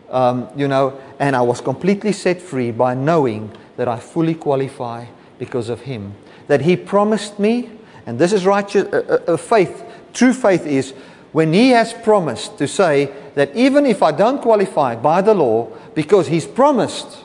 [0.10, 5.06] Um, you know, and I was completely set free by knowing that I fully qualify
[5.40, 6.14] because of Him.
[6.48, 7.72] That He promised me,
[8.06, 9.84] and this is righteous uh, uh, faith.
[10.14, 10.94] True faith is
[11.34, 15.68] when He has promised to say that even if I don't qualify by the law,
[15.94, 17.24] because He's promised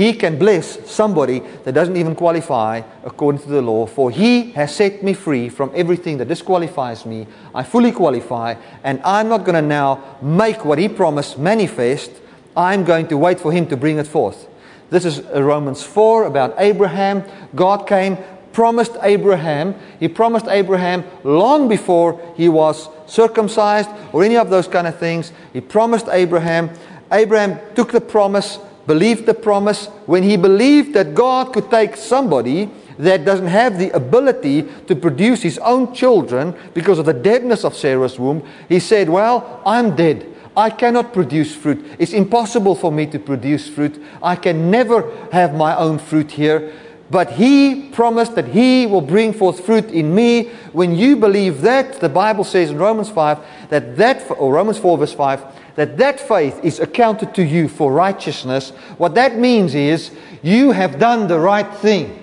[0.00, 4.74] he can bless somebody that doesn't even qualify according to the law, for He has
[4.74, 7.26] set me free from everything that disqualifies me.
[7.54, 12.12] I fully qualify, and I'm not going to now make what He promised manifest.
[12.56, 14.46] I'm going to wait for Him to bring it forth.
[14.90, 17.24] This is Romans 4 about Abraham.
[17.54, 18.16] God came,
[18.52, 19.74] promised Abraham.
[19.98, 25.32] He promised Abraham long before he was circumcised or any of those kind of things.
[25.52, 26.70] He promised Abraham.
[27.12, 28.58] Abraham took the promise
[28.90, 33.90] believed the promise, when he believed that God could take somebody that doesn't have the
[33.90, 39.08] ability to produce his own children because of the deadness of Sarah's womb, he said,
[39.08, 40.26] Well, I'm dead.
[40.56, 41.86] I cannot produce fruit.
[42.00, 44.02] It's impossible for me to produce fruit.
[44.20, 46.72] I can never have my own fruit here.
[47.10, 50.50] But he promised that he will bring forth fruit in me.
[50.72, 53.38] When you believe that, the Bible says in Romans 5
[53.70, 57.92] that that, or Romans 4 verse 5, that that faith is accounted to you for
[57.92, 62.16] righteousness, what that means is you have done the right thing.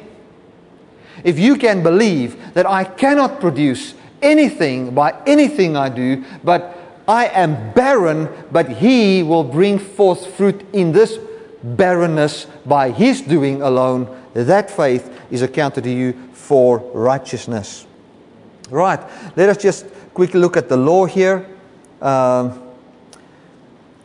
[1.23, 7.28] If you can believe that I cannot produce anything by anything I do, but I
[7.28, 11.17] am barren, but He will bring forth fruit in this
[11.63, 14.08] barrenness by His doing alone,
[14.45, 17.86] that faith is accounted to you for righteousness.
[18.69, 19.00] Right,
[19.36, 21.47] let us just quickly look at the law here.
[22.02, 22.62] Um,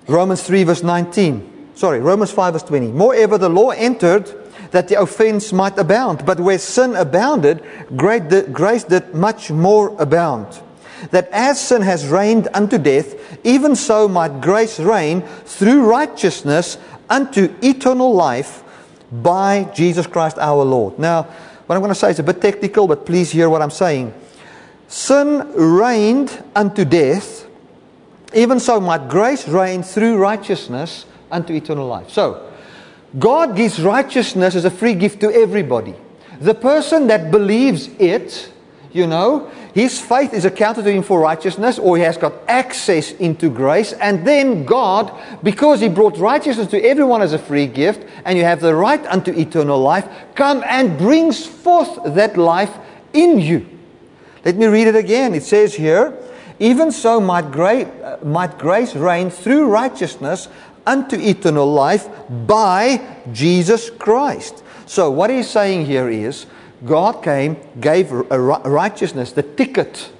[0.06, 1.70] Romans 3, verse 19.
[1.74, 2.88] Sorry, Romans 5, verse 20.
[2.88, 4.32] Moreover, the law entered
[4.70, 6.24] that the offense might abound.
[6.24, 7.62] But where sin abounded,
[7.96, 10.60] grace did much more abound.
[11.10, 13.14] That as sin has reigned unto death,
[13.44, 16.78] even so might grace reign through righteousness
[17.10, 18.61] unto eternal life
[19.12, 20.98] by Jesus Christ our Lord.
[20.98, 21.24] Now,
[21.66, 24.14] what I'm going to say is a bit technical, but please hear what I'm saying.
[24.88, 27.42] Sin reigned unto death
[28.34, 32.10] even so might grace reign through righteousness unto eternal life.
[32.10, 32.48] So,
[33.18, 35.94] God gives righteousness as a free gift to everybody.
[36.40, 38.51] The person that believes it,
[38.92, 43.12] you know, his faith is accounted to him for righteousness, or he has got access
[43.12, 43.92] into grace.
[43.94, 48.44] And then God, because he brought righteousness to everyone as a free gift, and you
[48.44, 52.76] have the right unto eternal life, come and brings forth that life
[53.12, 53.66] in you.
[54.44, 55.34] Let me read it again.
[55.34, 56.18] It says here,
[56.58, 60.48] even so might grace, uh, might grace reign through righteousness
[60.86, 62.08] unto eternal life
[62.46, 63.00] by
[63.32, 64.62] Jesus Christ.
[64.86, 66.46] So, what he's saying here is
[66.84, 70.10] God came, gave righteousness, the ticket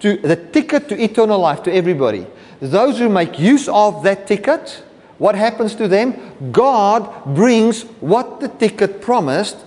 [0.00, 2.26] to the ticket to eternal life to everybody.
[2.60, 4.82] Those who make use of that ticket,
[5.18, 6.50] what happens to them?
[6.52, 9.58] God brings what the ticket promised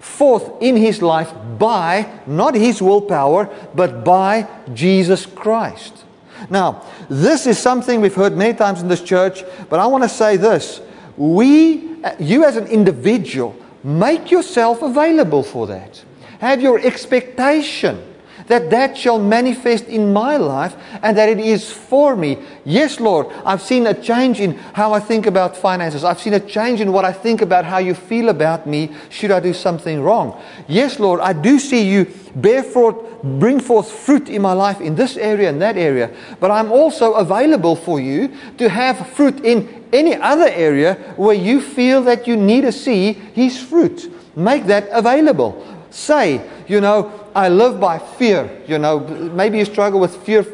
[0.00, 6.04] forth in his life by not his willpower, but by Jesus Christ.
[6.50, 10.08] Now, this is something we've heard many times in this church, but I want to
[10.08, 10.80] say this.
[11.16, 16.02] We, uh, you as an individual, make yourself available for that.
[16.40, 18.13] Have your expectation
[18.46, 22.38] that that shall manifest in my life and that it is for me.
[22.64, 26.04] Yes, Lord, I've seen a change in how I think about finances.
[26.04, 29.30] I've seen a change in what I think about how you feel about me should
[29.30, 30.40] I do something wrong.
[30.68, 34.94] Yes, Lord, I do see you bear forth, bring forth fruit in my life in
[34.94, 36.10] this area and that area.
[36.40, 41.60] But I'm also available for you to have fruit in any other area where you
[41.60, 44.10] feel that you need to see His fruit.
[44.36, 45.64] Make that available.
[45.90, 48.62] Say, you know, I live by fear.
[48.68, 50.44] You know, maybe you struggle with fear,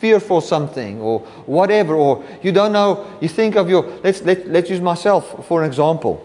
[0.00, 4.46] fear for something or whatever, or you don't know, you think of your, let's, let,
[4.48, 6.24] let's use myself for an example.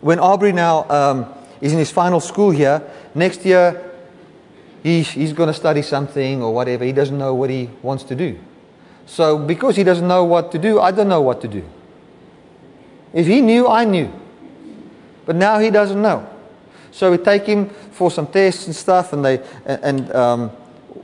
[0.00, 1.26] when Aubrey now um,
[1.60, 2.82] is in his final school here,
[3.14, 3.90] next year
[4.82, 6.84] he, he's going to study something or whatever.
[6.84, 8.38] He doesn't know what he wants to do.
[9.06, 11.68] So, because he doesn't know what to do, I don't know what to do.
[13.12, 14.10] If he knew, I knew.
[15.26, 16.28] But now he doesn't know.
[16.92, 20.48] So we take him for some tests and stuff, and, they, and um,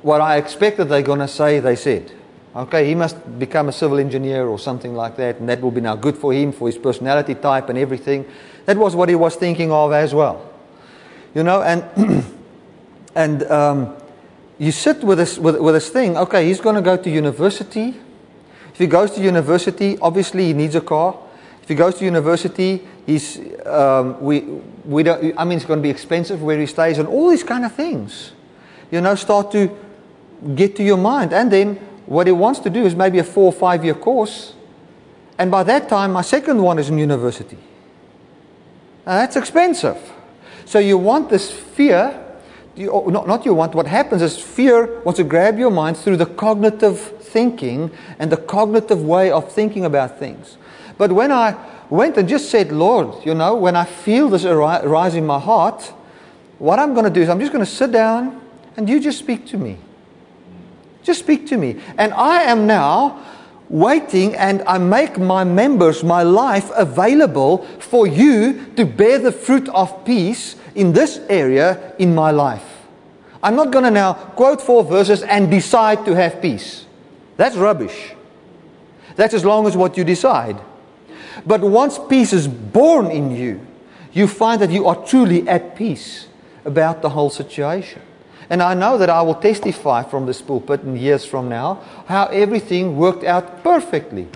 [0.03, 2.13] what I expected they're going to say, they said.
[2.55, 5.83] Okay, he must become a civil engineer or something like that, and that will be
[5.83, 8.25] now good for him, for his personality type and everything.
[8.65, 10.51] That was what he was thinking of as well.
[11.35, 12.25] You know, and,
[13.15, 13.95] and um,
[14.59, 17.95] you sit with this, with, with this thing, okay, he's going to go to university.
[18.73, 21.19] If he goes to university, obviously he needs a car.
[21.67, 24.43] If he goes to university, he's, um, we,
[24.85, 27.43] we don't, I mean, it's going to be expensive where he stays and all these
[27.43, 28.31] kind of things.
[28.93, 29.77] You know, start to
[30.55, 31.33] get to your mind.
[31.33, 31.75] And then
[32.07, 34.55] what he wants to do is maybe a four or five year course.
[35.39, 37.59] And by that time, my second one is in university.
[39.05, 39.99] Now, that's expensive.
[40.67, 42.23] So you want this fear
[42.77, 45.97] you, oh, not, not you want, what happens is fear wants to grab your mind
[45.97, 50.59] through the cognitive thinking and the cognitive way of thinking about things.
[50.99, 51.57] But when I
[51.91, 55.93] went and just said, Lord, you know, when I feel this arise in my heart,
[56.59, 58.41] what I'm going to do is I'm just going to sit down
[58.77, 59.79] and you just speak to me.
[61.03, 61.81] Just speak to me.
[61.99, 63.23] And I am now
[63.69, 69.69] waiting and I make my members, my life available for you to bear the fruit
[69.69, 72.65] of peace in this area in my life.
[73.43, 76.87] I'm not going to now quote four verses and decide to have peace.
[77.37, 78.13] That's rubbish.
[79.15, 80.59] That's as long as what you decide.
[81.45, 83.67] But once peace is born in you,
[84.13, 86.27] you find that you are truly at peace
[86.65, 88.03] about the whole situation.
[88.49, 92.27] And I know that I will testify from this pulpit in years from now how
[92.27, 94.29] everything worked out perfectly.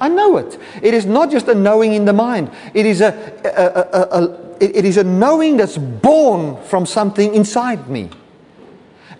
[0.00, 0.58] I know it.
[0.82, 2.50] It is not just a knowing in the mind.
[2.74, 3.12] It is a,
[3.44, 8.10] a, a, a it is a knowing that's born from something inside me.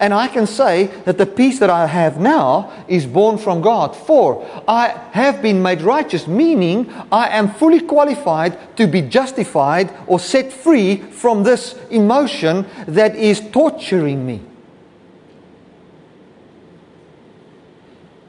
[0.00, 3.96] And I can say that the peace that I have now is born from God.
[3.96, 10.20] For I have been made righteous, meaning I am fully qualified to be justified or
[10.20, 14.40] set free from this emotion that is torturing me.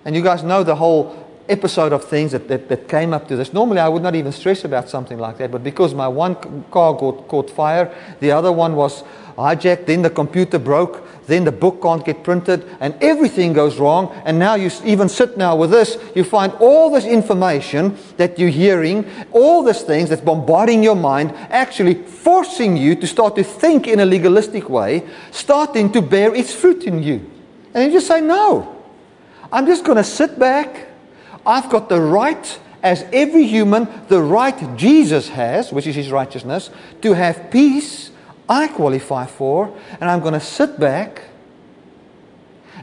[0.05, 3.35] And you guys know the whole episode of things that, that, that, came up to
[3.35, 3.53] this.
[3.53, 6.35] Normally, I would not even stress about something like that, but because my one
[6.71, 9.03] car got, caught fire, the other one was
[9.35, 14.11] hijacked, then the computer broke, then the book can't get printed, and everything goes wrong.
[14.25, 18.49] And now you even sit now with this, you find all this information that you're
[18.49, 23.87] hearing, all these things that's bombarding your mind, actually forcing you to start to think
[23.87, 27.29] in a legalistic way, starting to bear its fruit in you.
[27.73, 28.75] And you just say, No.
[29.51, 30.89] I'm just going to sit back
[31.45, 36.69] I've got the right, as every human, the right Jesus has, which is his righteousness,
[37.01, 38.11] to have peace
[38.49, 41.21] I qualify for, and I'm going to sit back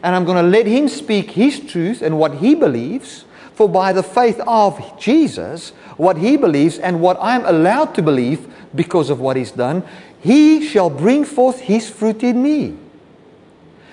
[0.03, 3.25] and I'm going to let him speak his truth and what he believes.
[3.55, 8.53] For by the faith of Jesus, what he believes and what I'm allowed to believe
[8.75, 9.83] because of what he's done,
[10.21, 12.77] he shall bring forth his fruit in me.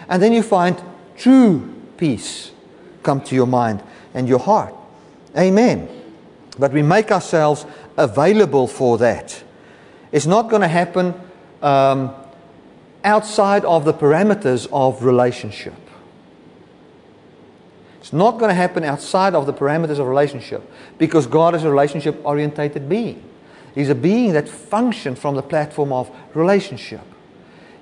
[0.09, 0.81] And then you find
[1.17, 2.51] true peace
[3.03, 3.81] come to your mind
[4.13, 4.73] and your heart.
[5.37, 5.87] Amen.
[6.59, 7.65] But we make ourselves
[7.97, 9.43] available for that.
[10.11, 11.13] It's not going to happen
[11.63, 12.13] um,
[13.03, 15.73] outside of the parameters of relationship.
[17.99, 21.69] It's not going to happen outside of the parameters of relationship because God is a
[21.69, 23.23] relationship orientated being.
[23.73, 27.01] He's a being that functions from the platform of relationship.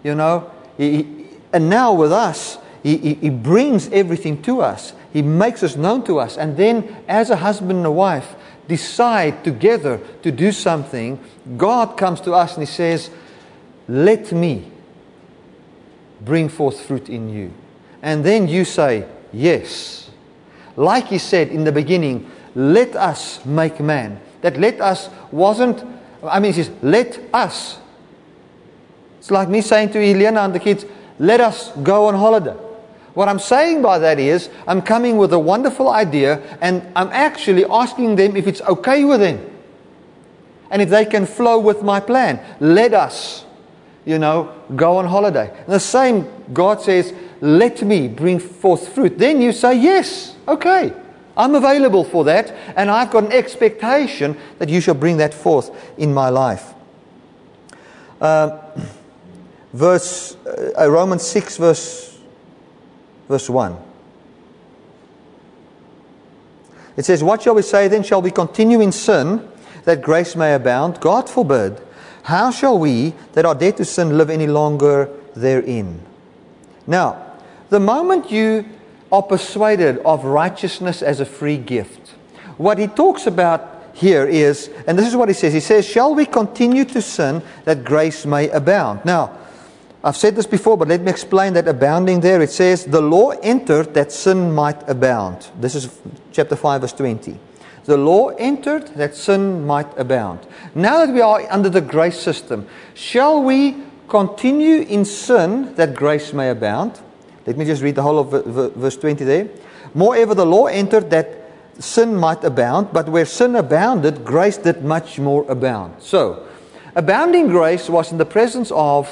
[0.04, 4.94] You know, he, and now with us, he, he, he brings everything to us.
[5.12, 6.38] He makes us known to us.
[6.38, 8.36] And then, as a husband and a wife
[8.68, 11.20] decide together to do something,
[11.58, 13.10] God comes to us and He says,
[13.88, 14.72] Let me
[16.22, 17.52] bring forth fruit in you.
[18.02, 20.10] And then you say, Yes.
[20.76, 24.20] Like He said in the beginning, let us make man.
[24.42, 25.84] That let us wasn't,
[26.24, 27.80] I mean, He says, Let us.
[29.20, 30.86] It's like me saying to Elena and the kids,
[31.20, 32.58] Let us go on holiday.
[33.14, 37.66] What I'm saying by that is, I'm coming with a wonderful idea and I'm actually
[37.66, 39.48] asking them if it's okay with them.
[40.70, 42.40] And if they can flow with my plan.
[42.62, 43.46] Let us,
[44.06, 45.54] you know, go on holiday.
[45.56, 49.18] And the same, God says, let me bring forth fruit.
[49.18, 50.94] Then you say, yes, okay.
[51.38, 55.72] I'm available for that, and I've got an expectation that you shall bring that forth
[55.98, 56.74] in my life.
[58.20, 58.60] Uh,
[59.74, 62.12] verse uh, Romans 6, verse
[63.32, 63.78] verse 1.
[66.98, 68.04] It says, What shall we say then?
[68.04, 69.48] Shall we continue in sin
[69.86, 71.00] that grace may abound?
[71.00, 71.82] God forbid.
[72.24, 76.02] How shall we that are dead to sin live any longer therein?
[76.88, 77.36] Now,
[77.70, 78.66] the moment you
[79.12, 82.10] are persuaded of righteousness as a free gift,
[82.58, 85.54] what he talks about here is, and this is what he says.
[85.54, 89.04] He says, Shall we continue to sin that grace may abound?
[89.06, 89.38] Now,
[90.04, 92.42] I've said this before, but let me explain that abounding there.
[92.42, 95.50] It says, The law entered that sin might abound.
[95.60, 96.00] This is
[96.32, 97.38] chapter 5, verse 20.
[97.86, 100.40] The law entered that sin might abound.
[100.76, 103.78] Now that we are under the grace system, shall we
[104.08, 107.00] continue in sin that grace may abound?
[107.46, 109.50] Let me just read the whole of verse 20 there.
[109.94, 115.18] Moreover, the law entered that sin might abound, but where sin abounded, grace did much
[115.18, 115.96] more abound.
[116.00, 116.48] So,
[116.96, 119.10] abounding grace was in the presence of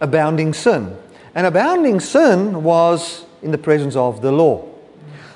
[0.00, 0.96] abounding sin.
[1.34, 4.69] And abounding sin was in the presence of the law.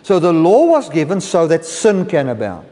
[0.05, 2.69] So the law was given so that sin can abound.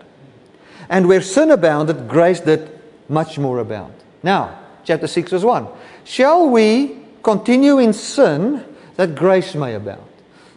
[0.91, 2.79] And where sin abounded, grace did
[3.09, 3.95] much more abound.
[4.23, 5.67] Now, chapter 6, verse 1.
[6.05, 8.63] Shall we continue in sin
[8.97, 10.05] that grace may abound?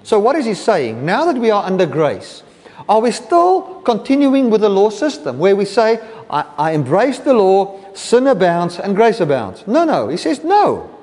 [0.03, 1.05] So, what is he saying?
[1.05, 2.43] Now that we are under grace,
[2.89, 7.33] are we still continuing with the law system where we say, I, I embrace the
[7.33, 9.65] law, sin abounds, and grace abounds?
[9.65, 10.09] No, no.
[10.09, 10.94] He says, no.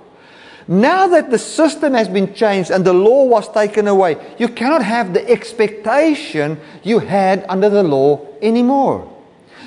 [0.68, 4.82] Now that the system has been changed and the law was taken away, you cannot
[4.82, 9.08] have the expectation you had under the law anymore.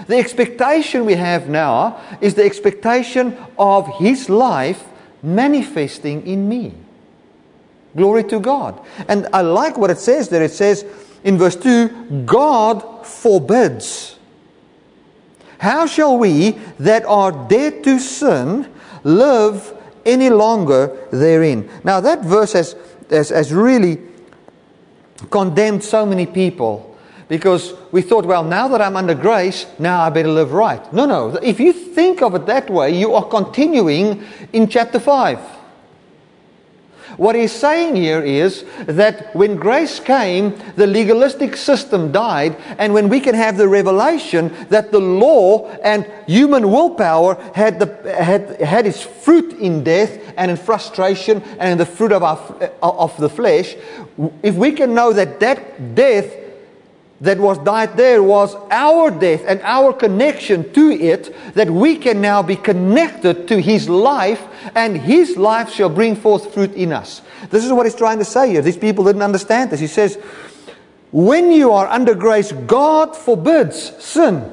[0.07, 4.83] The expectation we have now is the expectation of His life
[5.23, 6.73] manifesting in me.
[7.95, 8.79] Glory to God.
[9.07, 10.43] And I like what it says there.
[10.43, 10.85] It says,
[11.23, 14.17] in verse 2 God forbids.
[15.57, 18.71] How shall we that are dead to sin
[19.03, 19.74] live
[20.05, 21.69] any longer therein?
[21.83, 22.75] Now, that verse has,
[23.09, 23.99] has, has really
[25.29, 26.97] condemned so many people
[27.27, 30.93] because we thought, well, now that I'm under grace, now I better live right.
[30.93, 31.29] No, no.
[31.41, 35.39] If you think of it that way, you are continuing in chapter 5.
[37.18, 43.09] What he's saying here is that when grace came, the legalistic system died, and when
[43.09, 48.86] we can have the revelation that the law and human willpower had, the, had, had
[48.86, 52.38] its fruit in death and in frustration and in the fruit of, our,
[52.82, 53.76] of the flesh,
[54.43, 56.44] if we can know that that death
[57.22, 62.20] that was died there was our death and our connection to it, that we can
[62.20, 64.43] now be connected to His life,
[64.76, 67.22] and His life shall bring forth fruit in us.
[67.49, 68.61] This is what He's trying to say here.
[68.61, 69.80] These people didn't understand this.
[69.80, 70.18] He says,
[71.11, 74.51] when you are under grace, God forbids sin.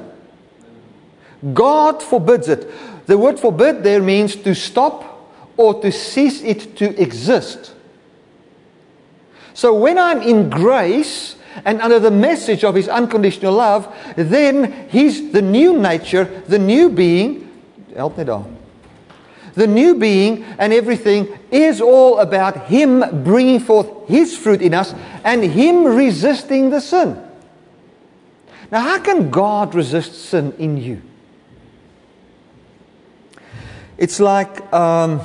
[1.53, 2.69] God forbids it.
[3.05, 5.09] The word forbid there means to stop
[5.57, 7.73] or to cease it to exist.
[9.53, 15.31] So when I'm in grace, and under the message of his unconditional love, then he's
[15.31, 17.49] the new nature, the new being.
[17.95, 18.57] Help me down.
[19.53, 24.95] The new being and everything is all about him bringing forth his fruit in us
[25.23, 27.21] and him resisting the sin.
[28.71, 31.01] Now, how can God resist sin in you?
[33.97, 35.21] It's like, um,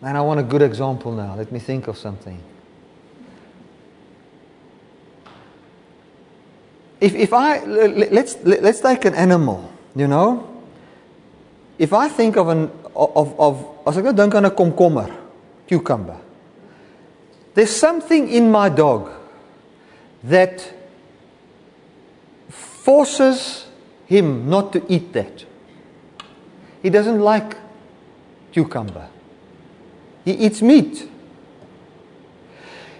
[0.00, 1.34] man, I want a good example now.
[1.34, 2.40] Let me think of something.
[7.00, 10.48] If, if I, let's, let's take an animal, you know.
[11.78, 15.12] If I think of an, of, of, as ek nou dink aan 'n komkommer,
[15.68, 16.16] cucumber.
[17.52, 19.10] There's something in my dog
[20.24, 20.72] that
[22.48, 23.66] forces
[24.06, 25.44] him not to eat that.
[26.82, 27.56] He doesn't like
[28.52, 29.08] cucumber.
[30.24, 31.08] He eats meat.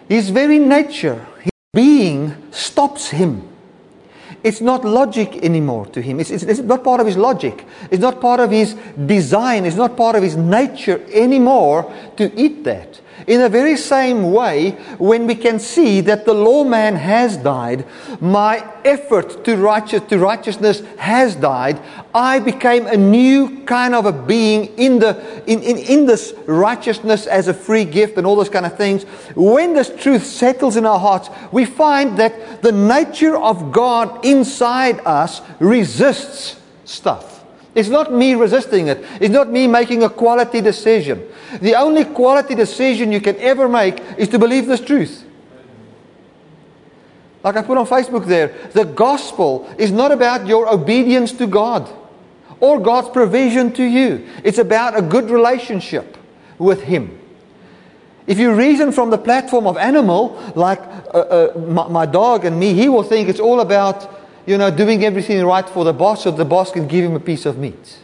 [0.08, 3.55] His very nature, his being stops him
[4.42, 6.20] it's not logic anymore to him.
[6.20, 7.64] It's, it's, it's, not part of his logic.
[7.90, 8.74] It's not part of his
[9.06, 9.64] design.
[9.64, 13.00] It's not part of his nature anymore to eat that.
[13.26, 17.84] In the very same way, when we can see that the lawman has died,
[18.20, 21.80] my effort to, righteous, to righteousness has died,
[22.14, 27.26] I became a new kind of a being in, the, in, in, in this righteousness
[27.26, 29.02] as a free gift and all those kind of things.
[29.34, 35.00] When this truth settles in our hearts, we find that the nature of God inside
[35.04, 37.35] us resists stuff.
[37.76, 39.04] It's not me resisting it.
[39.20, 41.22] It's not me making a quality decision.
[41.60, 45.24] The only quality decision you can ever make is to believe this truth.
[47.44, 51.86] Like I put on Facebook there, the gospel is not about your obedience to God
[52.60, 54.26] or God's provision to you.
[54.42, 56.16] It's about a good relationship
[56.58, 57.20] with Him.
[58.26, 62.58] If you reason from the platform of animal, like uh, uh, my, my dog and
[62.58, 66.24] me, he will think it's all about you know, doing everything right for the boss
[66.24, 67.98] so the boss can give him a piece of meat.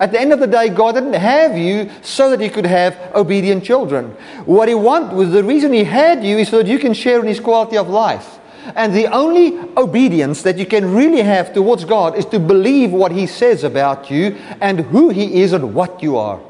[0.00, 2.96] At the end of the day, God didn't have you so that He could have
[3.14, 4.10] obedient children.
[4.44, 7.20] What He wanted was the reason He had you is so that you can share
[7.20, 8.38] in His quality of life.
[8.74, 13.12] And the only obedience that you can really have towards God is to believe what
[13.12, 16.40] He says about you and who He is and what you are.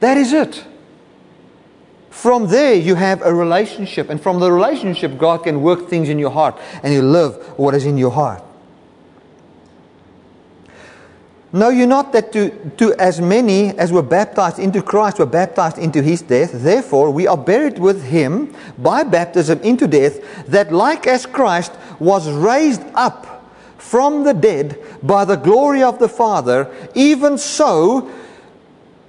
[0.00, 0.64] That is it.
[2.18, 4.10] From there, you have a relationship.
[4.10, 7.76] And from the relationship, God can work things in your heart and you live what
[7.76, 8.42] is in your heart.
[11.52, 15.78] Know you not that to, to as many as were baptized into Christ were baptized
[15.78, 16.50] into his death?
[16.52, 22.28] Therefore, we are buried with him by baptism into death, that like as Christ was
[22.28, 28.10] raised up from the dead by the glory of the Father, even so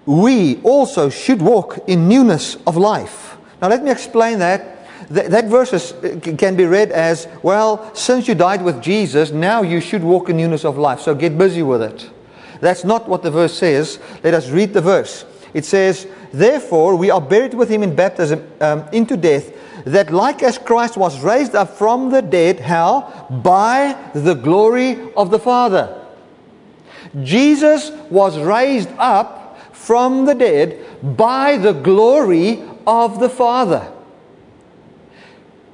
[0.10, 3.38] we also should walk in newness of life.
[3.62, 4.78] Now, let me explain that.
[5.10, 5.93] That, that verse is,
[6.36, 10.38] can be read as well, since you died with Jesus, now you should walk in
[10.38, 10.99] newness of life.
[10.99, 12.10] So get busy with it.
[12.60, 13.99] That's not what the verse says.
[14.24, 15.26] Let us read the verse.
[15.53, 19.53] It says, Therefore, we are buried with him in baptism um, into death,
[19.86, 23.28] that like as Christ was raised up from the dead, how?
[23.43, 26.03] By the glory of the Father.
[27.22, 29.39] Jesus was raised up
[29.90, 30.78] from the dead
[31.18, 33.92] by the glory of the Father.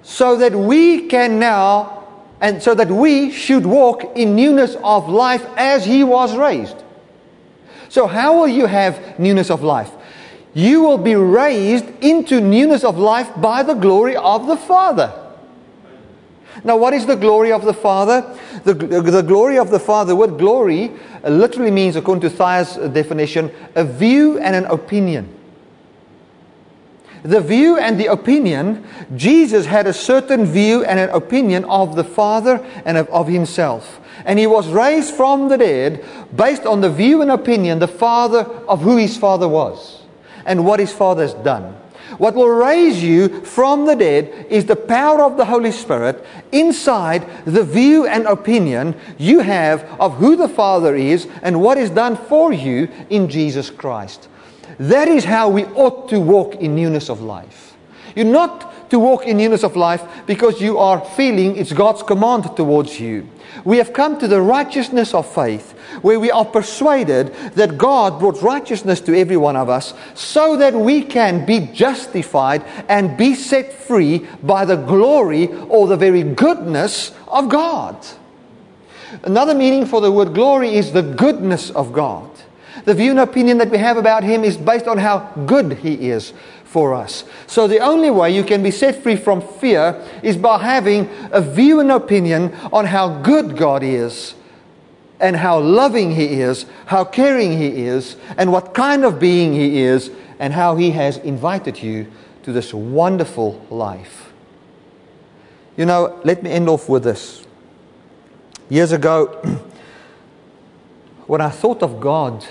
[0.04, 2.08] So that we can now
[2.40, 6.82] and so that we should walk in newness of life as he was raised.
[7.90, 9.92] So, how will you have newness of life?
[10.54, 15.12] You will be raised into newness of life by the glory of the Father.
[16.64, 18.24] Now, what is the glory of the Father?
[18.64, 20.94] The, the glory of the Father, the word glory
[21.30, 25.36] literally means, according to Thayer's uh, definition, a view and an opinion
[27.26, 32.04] the view and the opinion, Jesus had a certain view and an opinion of the
[32.04, 34.00] Father and of, of himself.
[34.26, 36.06] And he was raised from the dead
[36.36, 40.04] based on the view and opinion the Father of who his Father was
[40.46, 41.76] and what his Father has done.
[42.18, 47.28] What will raise you from the dead is the power of the Holy Spirit inside
[47.46, 52.16] the view and opinion you have of who the Father is and what is done
[52.16, 54.30] for you in Jesus Christ.
[54.80, 57.76] That is how we ought to walk in newness of life.
[58.16, 62.56] You're not to walk in newness of life because you are feeling it's God's command
[62.56, 63.28] towards you.
[63.64, 65.72] We have come to the righteousness of faith
[66.02, 70.74] where we are persuaded that God brought righteousness to every one of us so that
[70.74, 77.14] we can be justified and be set free by the glory or the very goodness
[77.28, 78.06] of God.
[79.24, 82.30] Another meaning for the word glory is the goodness of God.
[82.84, 86.10] The view and opinion that we have about Him is based on how good He
[86.10, 86.34] is
[86.76, 87.24] for us.
[87.48, 91.40] So the only way you can be set free from fear is by having a
[91.40, 94.36] view and opinion on how good God is
[95.22, 99.84] and how loving He is, how caring He is, and what kind of being He
[99.84, 102.12] is, and how He has invited you
[102.44, 104.34] to this wonderful life.
[105.78, 107.46] You know, let me end off with this.
[108.68, 109.28] Years ago,
[111.26, 112.46] when I thought of God,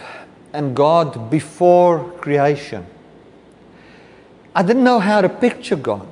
[0.55, 2.87] and God before creation.
[4.55, 6.09] I didn't know how to picture God.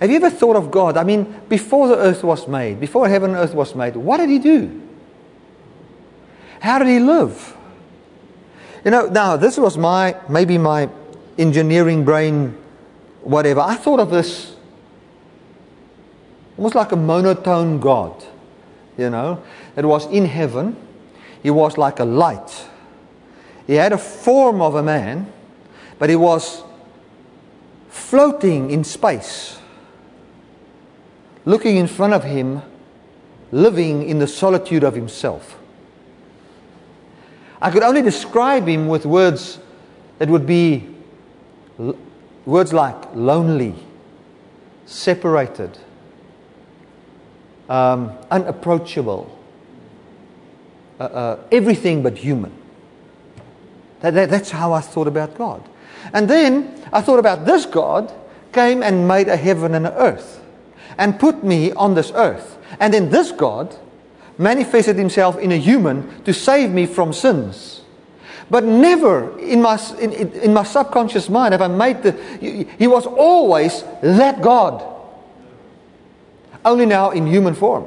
[0.00, 0.96] Have you ever thought of God?
[0.96, 4.28] I mean, before the earth was made, before heaven and earth was made, what did
[4.28, 4.82] He do?
[6.60, 7.56] How did He live?
[8.84, 10.88] You know, now this was my, maybe my
[11.38, 12.56] engineering brain,
[13.22, 13.60] whatever.
[13.60, 14.56] I thought of this
[16.58, 18.24] almost like a monotone God,
[18.98, 19.42] you know,
[19.74, 20.76] that was in heaven
[21.42, 22.68] he was like a light.
[23.66, 25.32] He had a form of a man,
[26.02, 26.64] but he was
[27.88, 29.60] floating in space,
[31.44, 32.60] looking in front of him,
[33.52, 35.56] living in the solitude of himself.
[37.60, 39.60] I could only describe him with words
[40.18, 40.92] that would be
[42.46, 43.76] words like lonely,
[44.86, 45.78] separated,
[47.68, 49.38] um, unapproachable
[50.98, 52.52] uh, uh, everything but human.
[54.00, 55.68] That, that, that's how I thought about God.
[56.12, 58.12] And then I thought about this God
[58.52, 60.42] came and made a heaven and an earth
[60.98, 62.58] and put me on this earth.
[62.80, 63.74] And then this God
[64.38, 67.82] manifested himself in a human to save me from sins.
[68.50, 72.12] But never in my, in, in my subconscious mind have I made the.
[72.78, 74.84] He was always that God.
[76.64, 77.86] Only now in human form.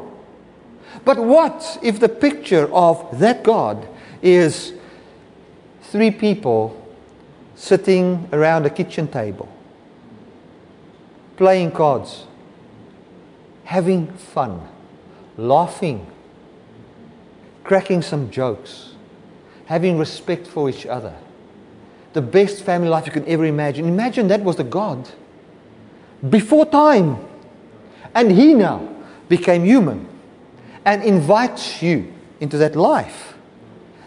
[1.03, 3.87] But what if the picture of that God
[4.21, 4.73] is
[5.83, 6.81] three people
[7.65, 9.49] sitting around a kitchen table?
[11.37, 12.25] playing cards,
[13.63, 14.61] having fun,
[15.37, 16.05] laughing,
[17.63, 18.93] cracking some jokes,
[19.65, 21.13] having respect for each other.
[22.13, 23.87] The best family life you can ever imagine.
[23.87, 25.09] Imagine that was the God
[26.29, 27.17] before time.
[28.13, 28.87] And He now
[29.27, 30.07] became human
[30.85, 33.33] and invites you into that life.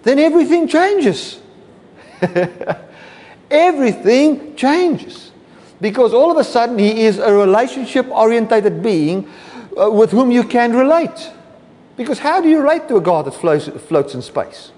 [0.05, 1.39] Then everything changes.
[3.51, 5.33] everything changes.
[5.81, 9.29] Because all of a sudden, He is a relationship orientated being
[9.81, 11.31] uh, with whom you can relate.
[11.97, 14.73] Because how do you relate to a God that floats, floats in space?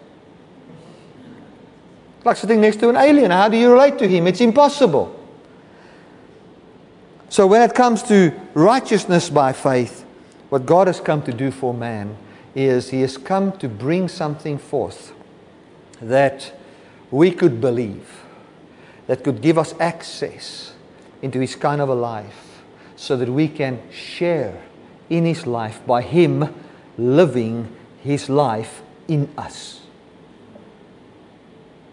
[2.24, 3.30] Like sitting next to an alien.
[3.30, 4.26] How do you relate to him?
[4.26, 5.16] It's impossible.
[7.30, 10.04] So, when it comes to righteousness by faith,
[10.48, 12.16] what God has come to do for man
[12.54, 15.12] is He has come to bring something forth
[16.02, 16.52] that
[17.10, 18.19] we could believe,
[19.10, 20.72] that could give us access
[21.20, 22.62] into His kind of a life,
[22.94, 24.62] so that we can share
[25.08, 26.54] in His life by Him
[26.96, 29.80] living His life in us.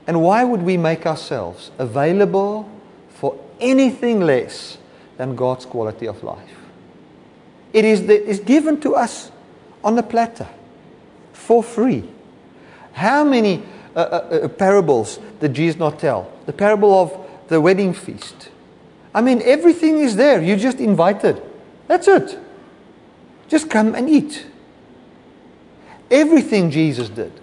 [0.05, 2.70] And why would we make ourselves available
[3.09, 4.78] for anything less
[5.18, 6.55] than God's quality of life?
[7.74, 9.32] It is, the, is given to us
[9.84, 10.47] on a platter
[11.34, 12.07] for free.
[12.93, 13.63] How many
[13.98, 16.32] uh, uh, uh, parables that Jesus not tell?
[16.45, 18.50] The parable of the wedding feast.
[19.14, 20.41] I mean, everything is there.
[20.41, 21.41] You just invited.
[21.88, 22.38] That's it.
[23.48, 24.45] Just come and eat.
[26.12, 27.34] Everything Jesus did,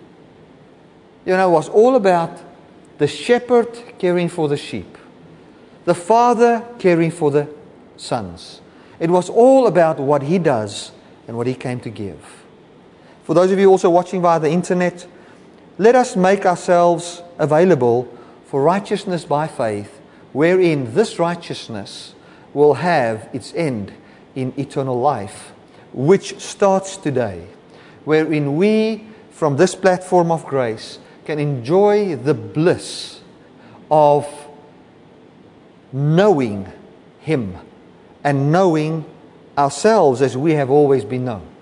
[1.27, 2.41] you know, was all about
[2.99, 4.97] the shepherd caring for the sheep,
[5.85, 7.49] the father caring for the
[7.97, 8.61] sons.
[9.01, 10.93] It was all about what he does
[11.27, 12.45] and what he came to give.
[13.25, 15.07] For those of you also watching via the internet,
[15.79, 18.09] let us make ourselves available
[18.47, 20.01] for righteousness by faith,
[20.33, 22.15] wherein this righteousness
[22.53, 23.93] will have its end
[24.35, 25.53] in eternal life,
[25.93, 27.47] which starts today,
[28.05, 33.21] wherein we, from this platform of grace, can enjoy the bliss
[33.91, 34.27] of
[35.93, 36.71] knowing
[37.21, 37.57] Him
[38.23, 39.05] and knowing
[39.57, 41.54] ourselves as we have always been known.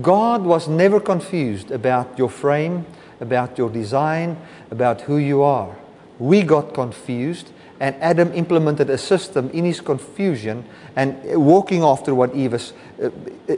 [0.00, 2.86] God was never confused about your frame,
[3.20, 4.38] about your design,
[4.70, 5.76] about who you are.
[6.18, 10.64] We got confused, and Adam implemented a system in his confusion
[10.96, 13.10] and walking after what Eve, uh,
[13.48, 13.54] uh,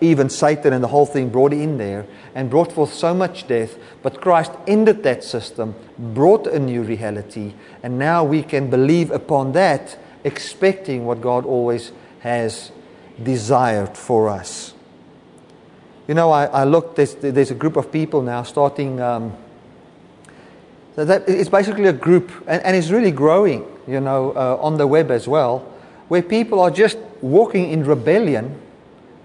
[0.00, 3.76] even Satan and the whole thing brought in there and brought forth so much death.
[4.02, 7.54] But Christ ended that system, brought a new reality,
[7.84, 12.72] and now we can believe upon that, expecting what God always has
[13.22, 14.74] desired for us.
[16.08, 18.98] You know, I, I looked, there's, there's, a group of people now starting.
[18.98, 19.36] Um,
[20.96, 24.78] so that, it's basically a group, and, and it's really growing, you know, uh, on
[24.78, 25.58] the web as well,
[26.08, 28.58] where people are just walking in rebellion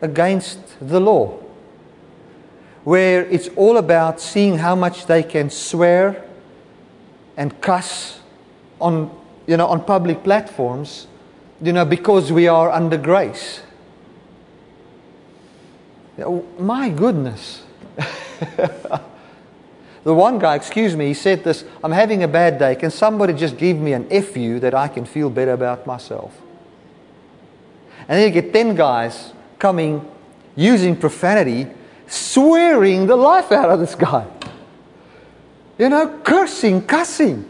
[0.02, 1.40] against the law.
[2.84, 6.22] Where it's all about seeing how much they can swear
[7.38, 8.20] and cuss
[8.82, 9.10] on,
[9.48, 11.08] you know, on public platforms,
[11.62, 13.62] you know, because we are under grace.
[16.20, 17.64] Oh, my goodness.
[20.04, 22.76] The one guy, excuse me, he said this I'm having a bad day.
[22.76, 26.40] Can somebody just give me an FU that I can feel better about myself?
[28.08, 30.06] And then you get 10 guys coming
[30.58, 31.68] using profanity,
[32.06, 34.28] swearing the life out of this guy.
[35.78, 37.50] You know, cursing, cussing.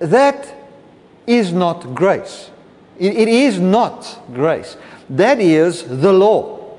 [0.00, 0.52] That
[1.26, 2.50] is not grace.
[2.98, 4.76] it, it is not grace.
[5.10, 6.76] That is the law.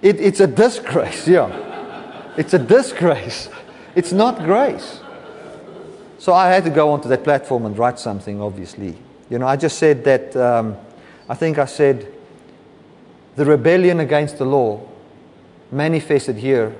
[0.00, 2.32] It, it's a disgrace, yeah.
[2.36, 3.48] It's a disgrace.
[3.94, 5.00] It's not grace.
[6.18, 8.96] So I had to go onto that platform and write something, obviously.
[9.28, 10.76] You know, I just said that, um,
[11.28, 12.06] I think I said,
[13.36, 14.80] the rebellion against the law
[15.70, 16.74] manifested here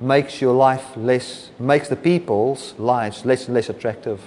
[0.00, 4.20] makes your life less, makes the people's lives less and less attractive.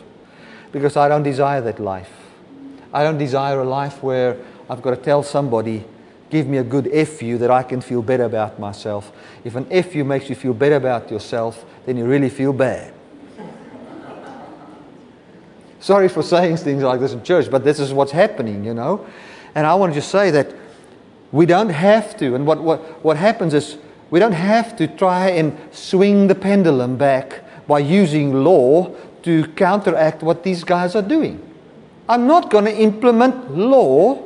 [0.71, 2.11] Because I don't desire that life.
[2.93, 4.38] I don't desire a life where
[4.70, 5.86] I've got to tell somebody
[6.30, 9.11] give me a good FU that I can feel better about myself.
[9.43, 12.93] If an FU makes you feel better about yourself, then you really feel bad.
[15.80, 19.05] Sorry for saying things like this in church, but this is what's happening, you know.
[19.53, 20.53] And I want to just say that
[21.32, 23.78] we don't have to, and what, what, what happens is
[24.09, 28.93] we don't have to try and swing the pendulum back by using law
[29.24, 31.41] to counteract what these guys are doing.
[32.07, 34.24] I'm not going to implement law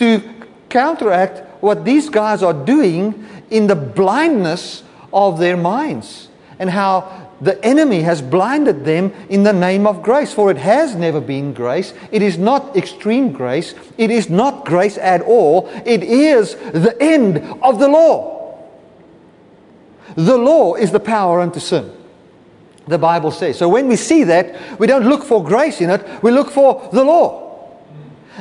[0.00, 0.22] to
[0.70, 4.82] counteract what these guys are doing in the blindness
[5.12, 6.28] of their minds
[6.58, 10.32] and how the enemy has blinded them in the name of grace.
[10.32, 11.92] For it has never been grace.
[12.10, 13.74] It is not extreme grace.
[13.98, 15.68] It is not grace at all.
[15.84, 18.58] It is the end of the law.
[20.16, 21.92] The law is the power unto sin.
[22.88, 23.58] The Bible says.
[23.58, 26.88] So when we see that, we don't look for grace in it, we look for
[26.90, 27.49] the law.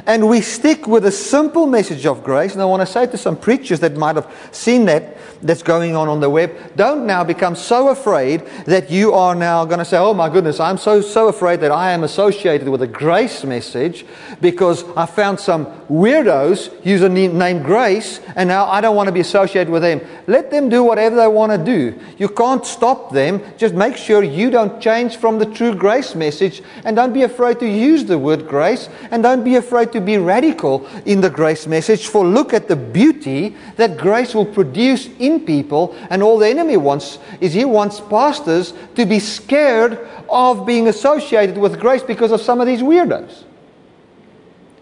[0.05, 2.53] And we stick with a simple message of grace.
[2.53, 5.95] And I want to say to some preachers that might have seen that that's going
[5.95, 9.85] on on the web, don't now become so afraid that you are now going to
[9.85, 13.43] say, oh my goodness, I'm so, so afraid that I am associated with a grace
[13.43, 14.05] message
[14.41, 19.13] because I found some weirdos use a name grace and now I don't want to
[19.13, 20.01] be associated with them.
[20.27, 21.99] Let them do whatever they want to do.
[22.17, 23.41] You can't stop them.
[23.57, 27.59] Just make sure you don't change from the true grace message and don't be afraid
[27.59, 31.67] to use the word grace and don't be afraid to be radical in the grace
[31.67, 35.95] message, for look at the beauty that grace will produce in people.
[36.09, 41.57] And all the enemy wants is he wants pastors to be scared of being associated
[41.57, 43.43] with grace because of some of these weirdos.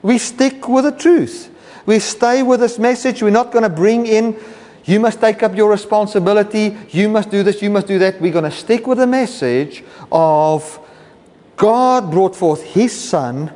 [0.02, 1.50] We stick with the truth.
[1.86, 3.24] We stay with this message.
[3.24, 4.38] We're not going to bring in,
[4.88, 8.22] you must take up your responsibility, you must do this, you must do that.
[8.22, 10.80] We're going to stick with the message of
[11.58, 13.52] God brought forth His Son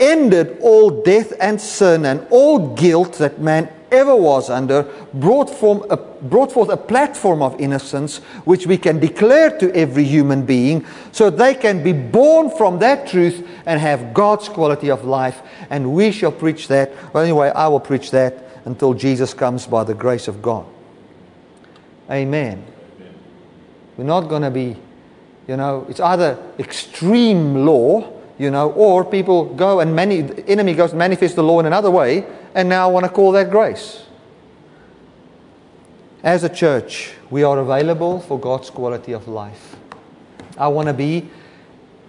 [0.00, 4.82] ended all death and sin and all guilt that man ever was under,
[5.14, 5.50] brought,
[5.90, 10.84] a, brought, forth a platform of innocence which we can declare to every human being
[11.12, 15.42] so they can be born from that truth and have God's quality of life.
[15.70, 16.92] And we shall preach that.
[17.12, 20.66] Well, anyway, I will preach that until Jesus comes by the grace of God.
[22.10, 22.64] Amen.
[23.96, 24.76] We're not going to be,
[25.46, 30.92] you know, it's either extreme law you know, or people go and many, enemy goes
[30.92, 32.24] and manifests the law in another way
[32.54, 34.04] and now I want to call that grace.
[36.22, 39.76] As a church, we are available for God's quality of life.
[40.56, 41.28] I want to be,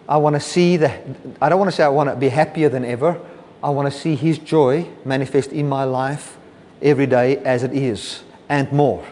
[0.08, 1.06] I want to see that,
[1.42, 3.20] I don't want to say I want to be happier than ever.
[3.62, 6.38] I want to see His joy manifest in my life
[6.82, 9.06] every day as it is and more.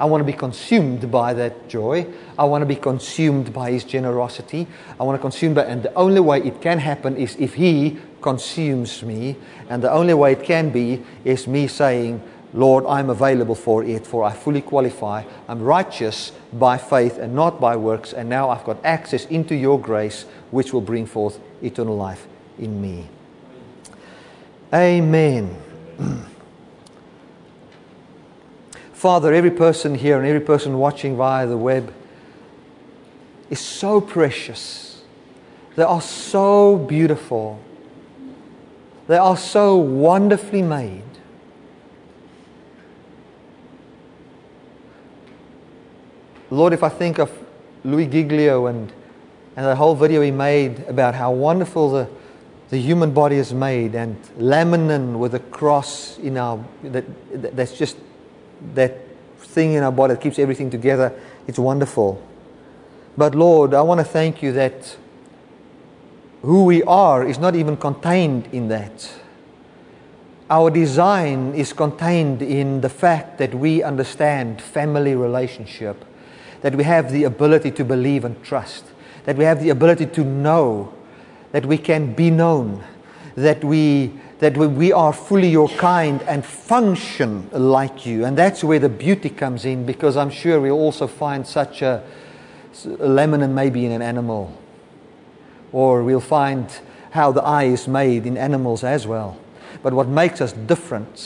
[0.00, 2.06] I want to be consumed by that joy.
[2.38, 4.66] I want to be consumed by His generosity.
[4.98, 7.98] I want to consume by, and the only way it can happen is if He
[8.22, 9.36] consumes me.
[9.68, 12.22] And the only way it can be is me saying,
[12.54, 15.24] Lord, I'm available for it, for I fully qualify.
[15.46, 19.78] I'm righteous by faith and not by works, and now I've got access into your
[19.78, 22.26] grace, which will bring forth eternal life
[22.58, 23.06] in me.
[24.72, 25.56] Amen.
[29.00, 31.90] Father, every person here and every person watching via the web
[33.48, 35.00] is so precious.
[35.74, 37.58] They are so beautiful.
[39.06, 41.02] They are so wonderfully made.
[46.50, 47.32] Lord, if I think of
[47.84, 48.92] Louis Giglio and,
[49.56, 52.08] and the whole video he made about how wonderful the,
[52.68, 57.06] the human body is made, and laminin with a cross in our, that,
[57.56, 57.96] that's just
[58.74, 58.98] that
[59.38, 61.12] thing in our body that keeps everything together.
[61.46, 62.22] It's wonderful.
[63.16, 64.96] But Lord, I want to thank you that
[66.42, 69.12] who we are is not even contained in that.
[70.48, 76.04] Our design is contained in the fact that we understand family relationship,
[76.62, 78.84] that we have the ability to believe and trust,
[79.24, 80.92] that we have the ability to know,
[81.52, 82.82] that we can be known,
[83.36, 88.24] that we that we are fully your kind and function like you.
[88.24, 92.02] And that's where the beauty comes in because I'm sure we'll also find such a,
[92.86, 94.56] a lemon maybe in an animal.
[95.72, 96.66] Or we'll find
[97.10, 99.38] how the eye is made in animals as well.
[99.82, 101.18] But what makes us different,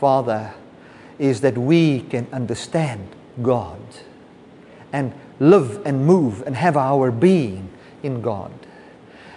[0.00, 0.54] Father,
[1.18, 3.06] is that we can understand
[3.42, 3.80] God
[4.94, 7.68] and live and move and have our being
[8.02, 8.50] in God.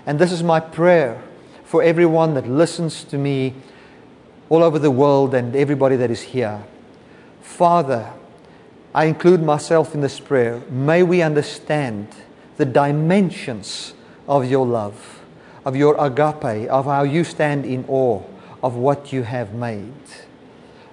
[0.05, 1.21] And this is my prayer
[1.65, 3.53] for everyone that listens to me
[4.49, 6.63] all over the world and everybody that is here.
[7.41, 8.13] Father,
[8.93, 10.61] I include myself in this prayer.
[10.69, 12.07] May we understand
[12.57, 13.93] the dimensions
[14.27, 15.21] of your love,
[15.65, 18.21] of your agape, of how you stand in awe
[18.65, 19.93] of what you have made.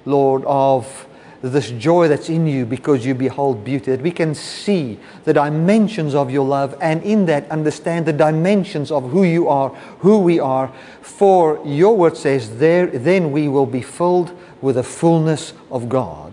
[0.05, 1.07] Lord, of
[1.43, 6.15] this joy that's in you because you behold beauty, that we can see the dimensions
[6.15, 10.39] of your love and in that understand the dimensions of who you are, who we
[10.39, 10.73] are.
[11.01, 16.33] For your word says, there, then we will be filled with the fullness of God.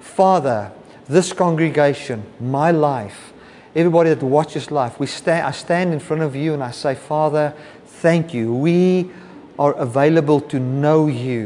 [0.00, 0.72] Father,
[1.06, 3.32] this congregation, my life,
[3.76, 6.94] everybody that watches life, we stand, I stand in front of you and I say,
[6.94, 7.54] Father,
[7.84, 8.54] thank you.
[8.54, 9.10] We
[9.58, 11.36] are available to know you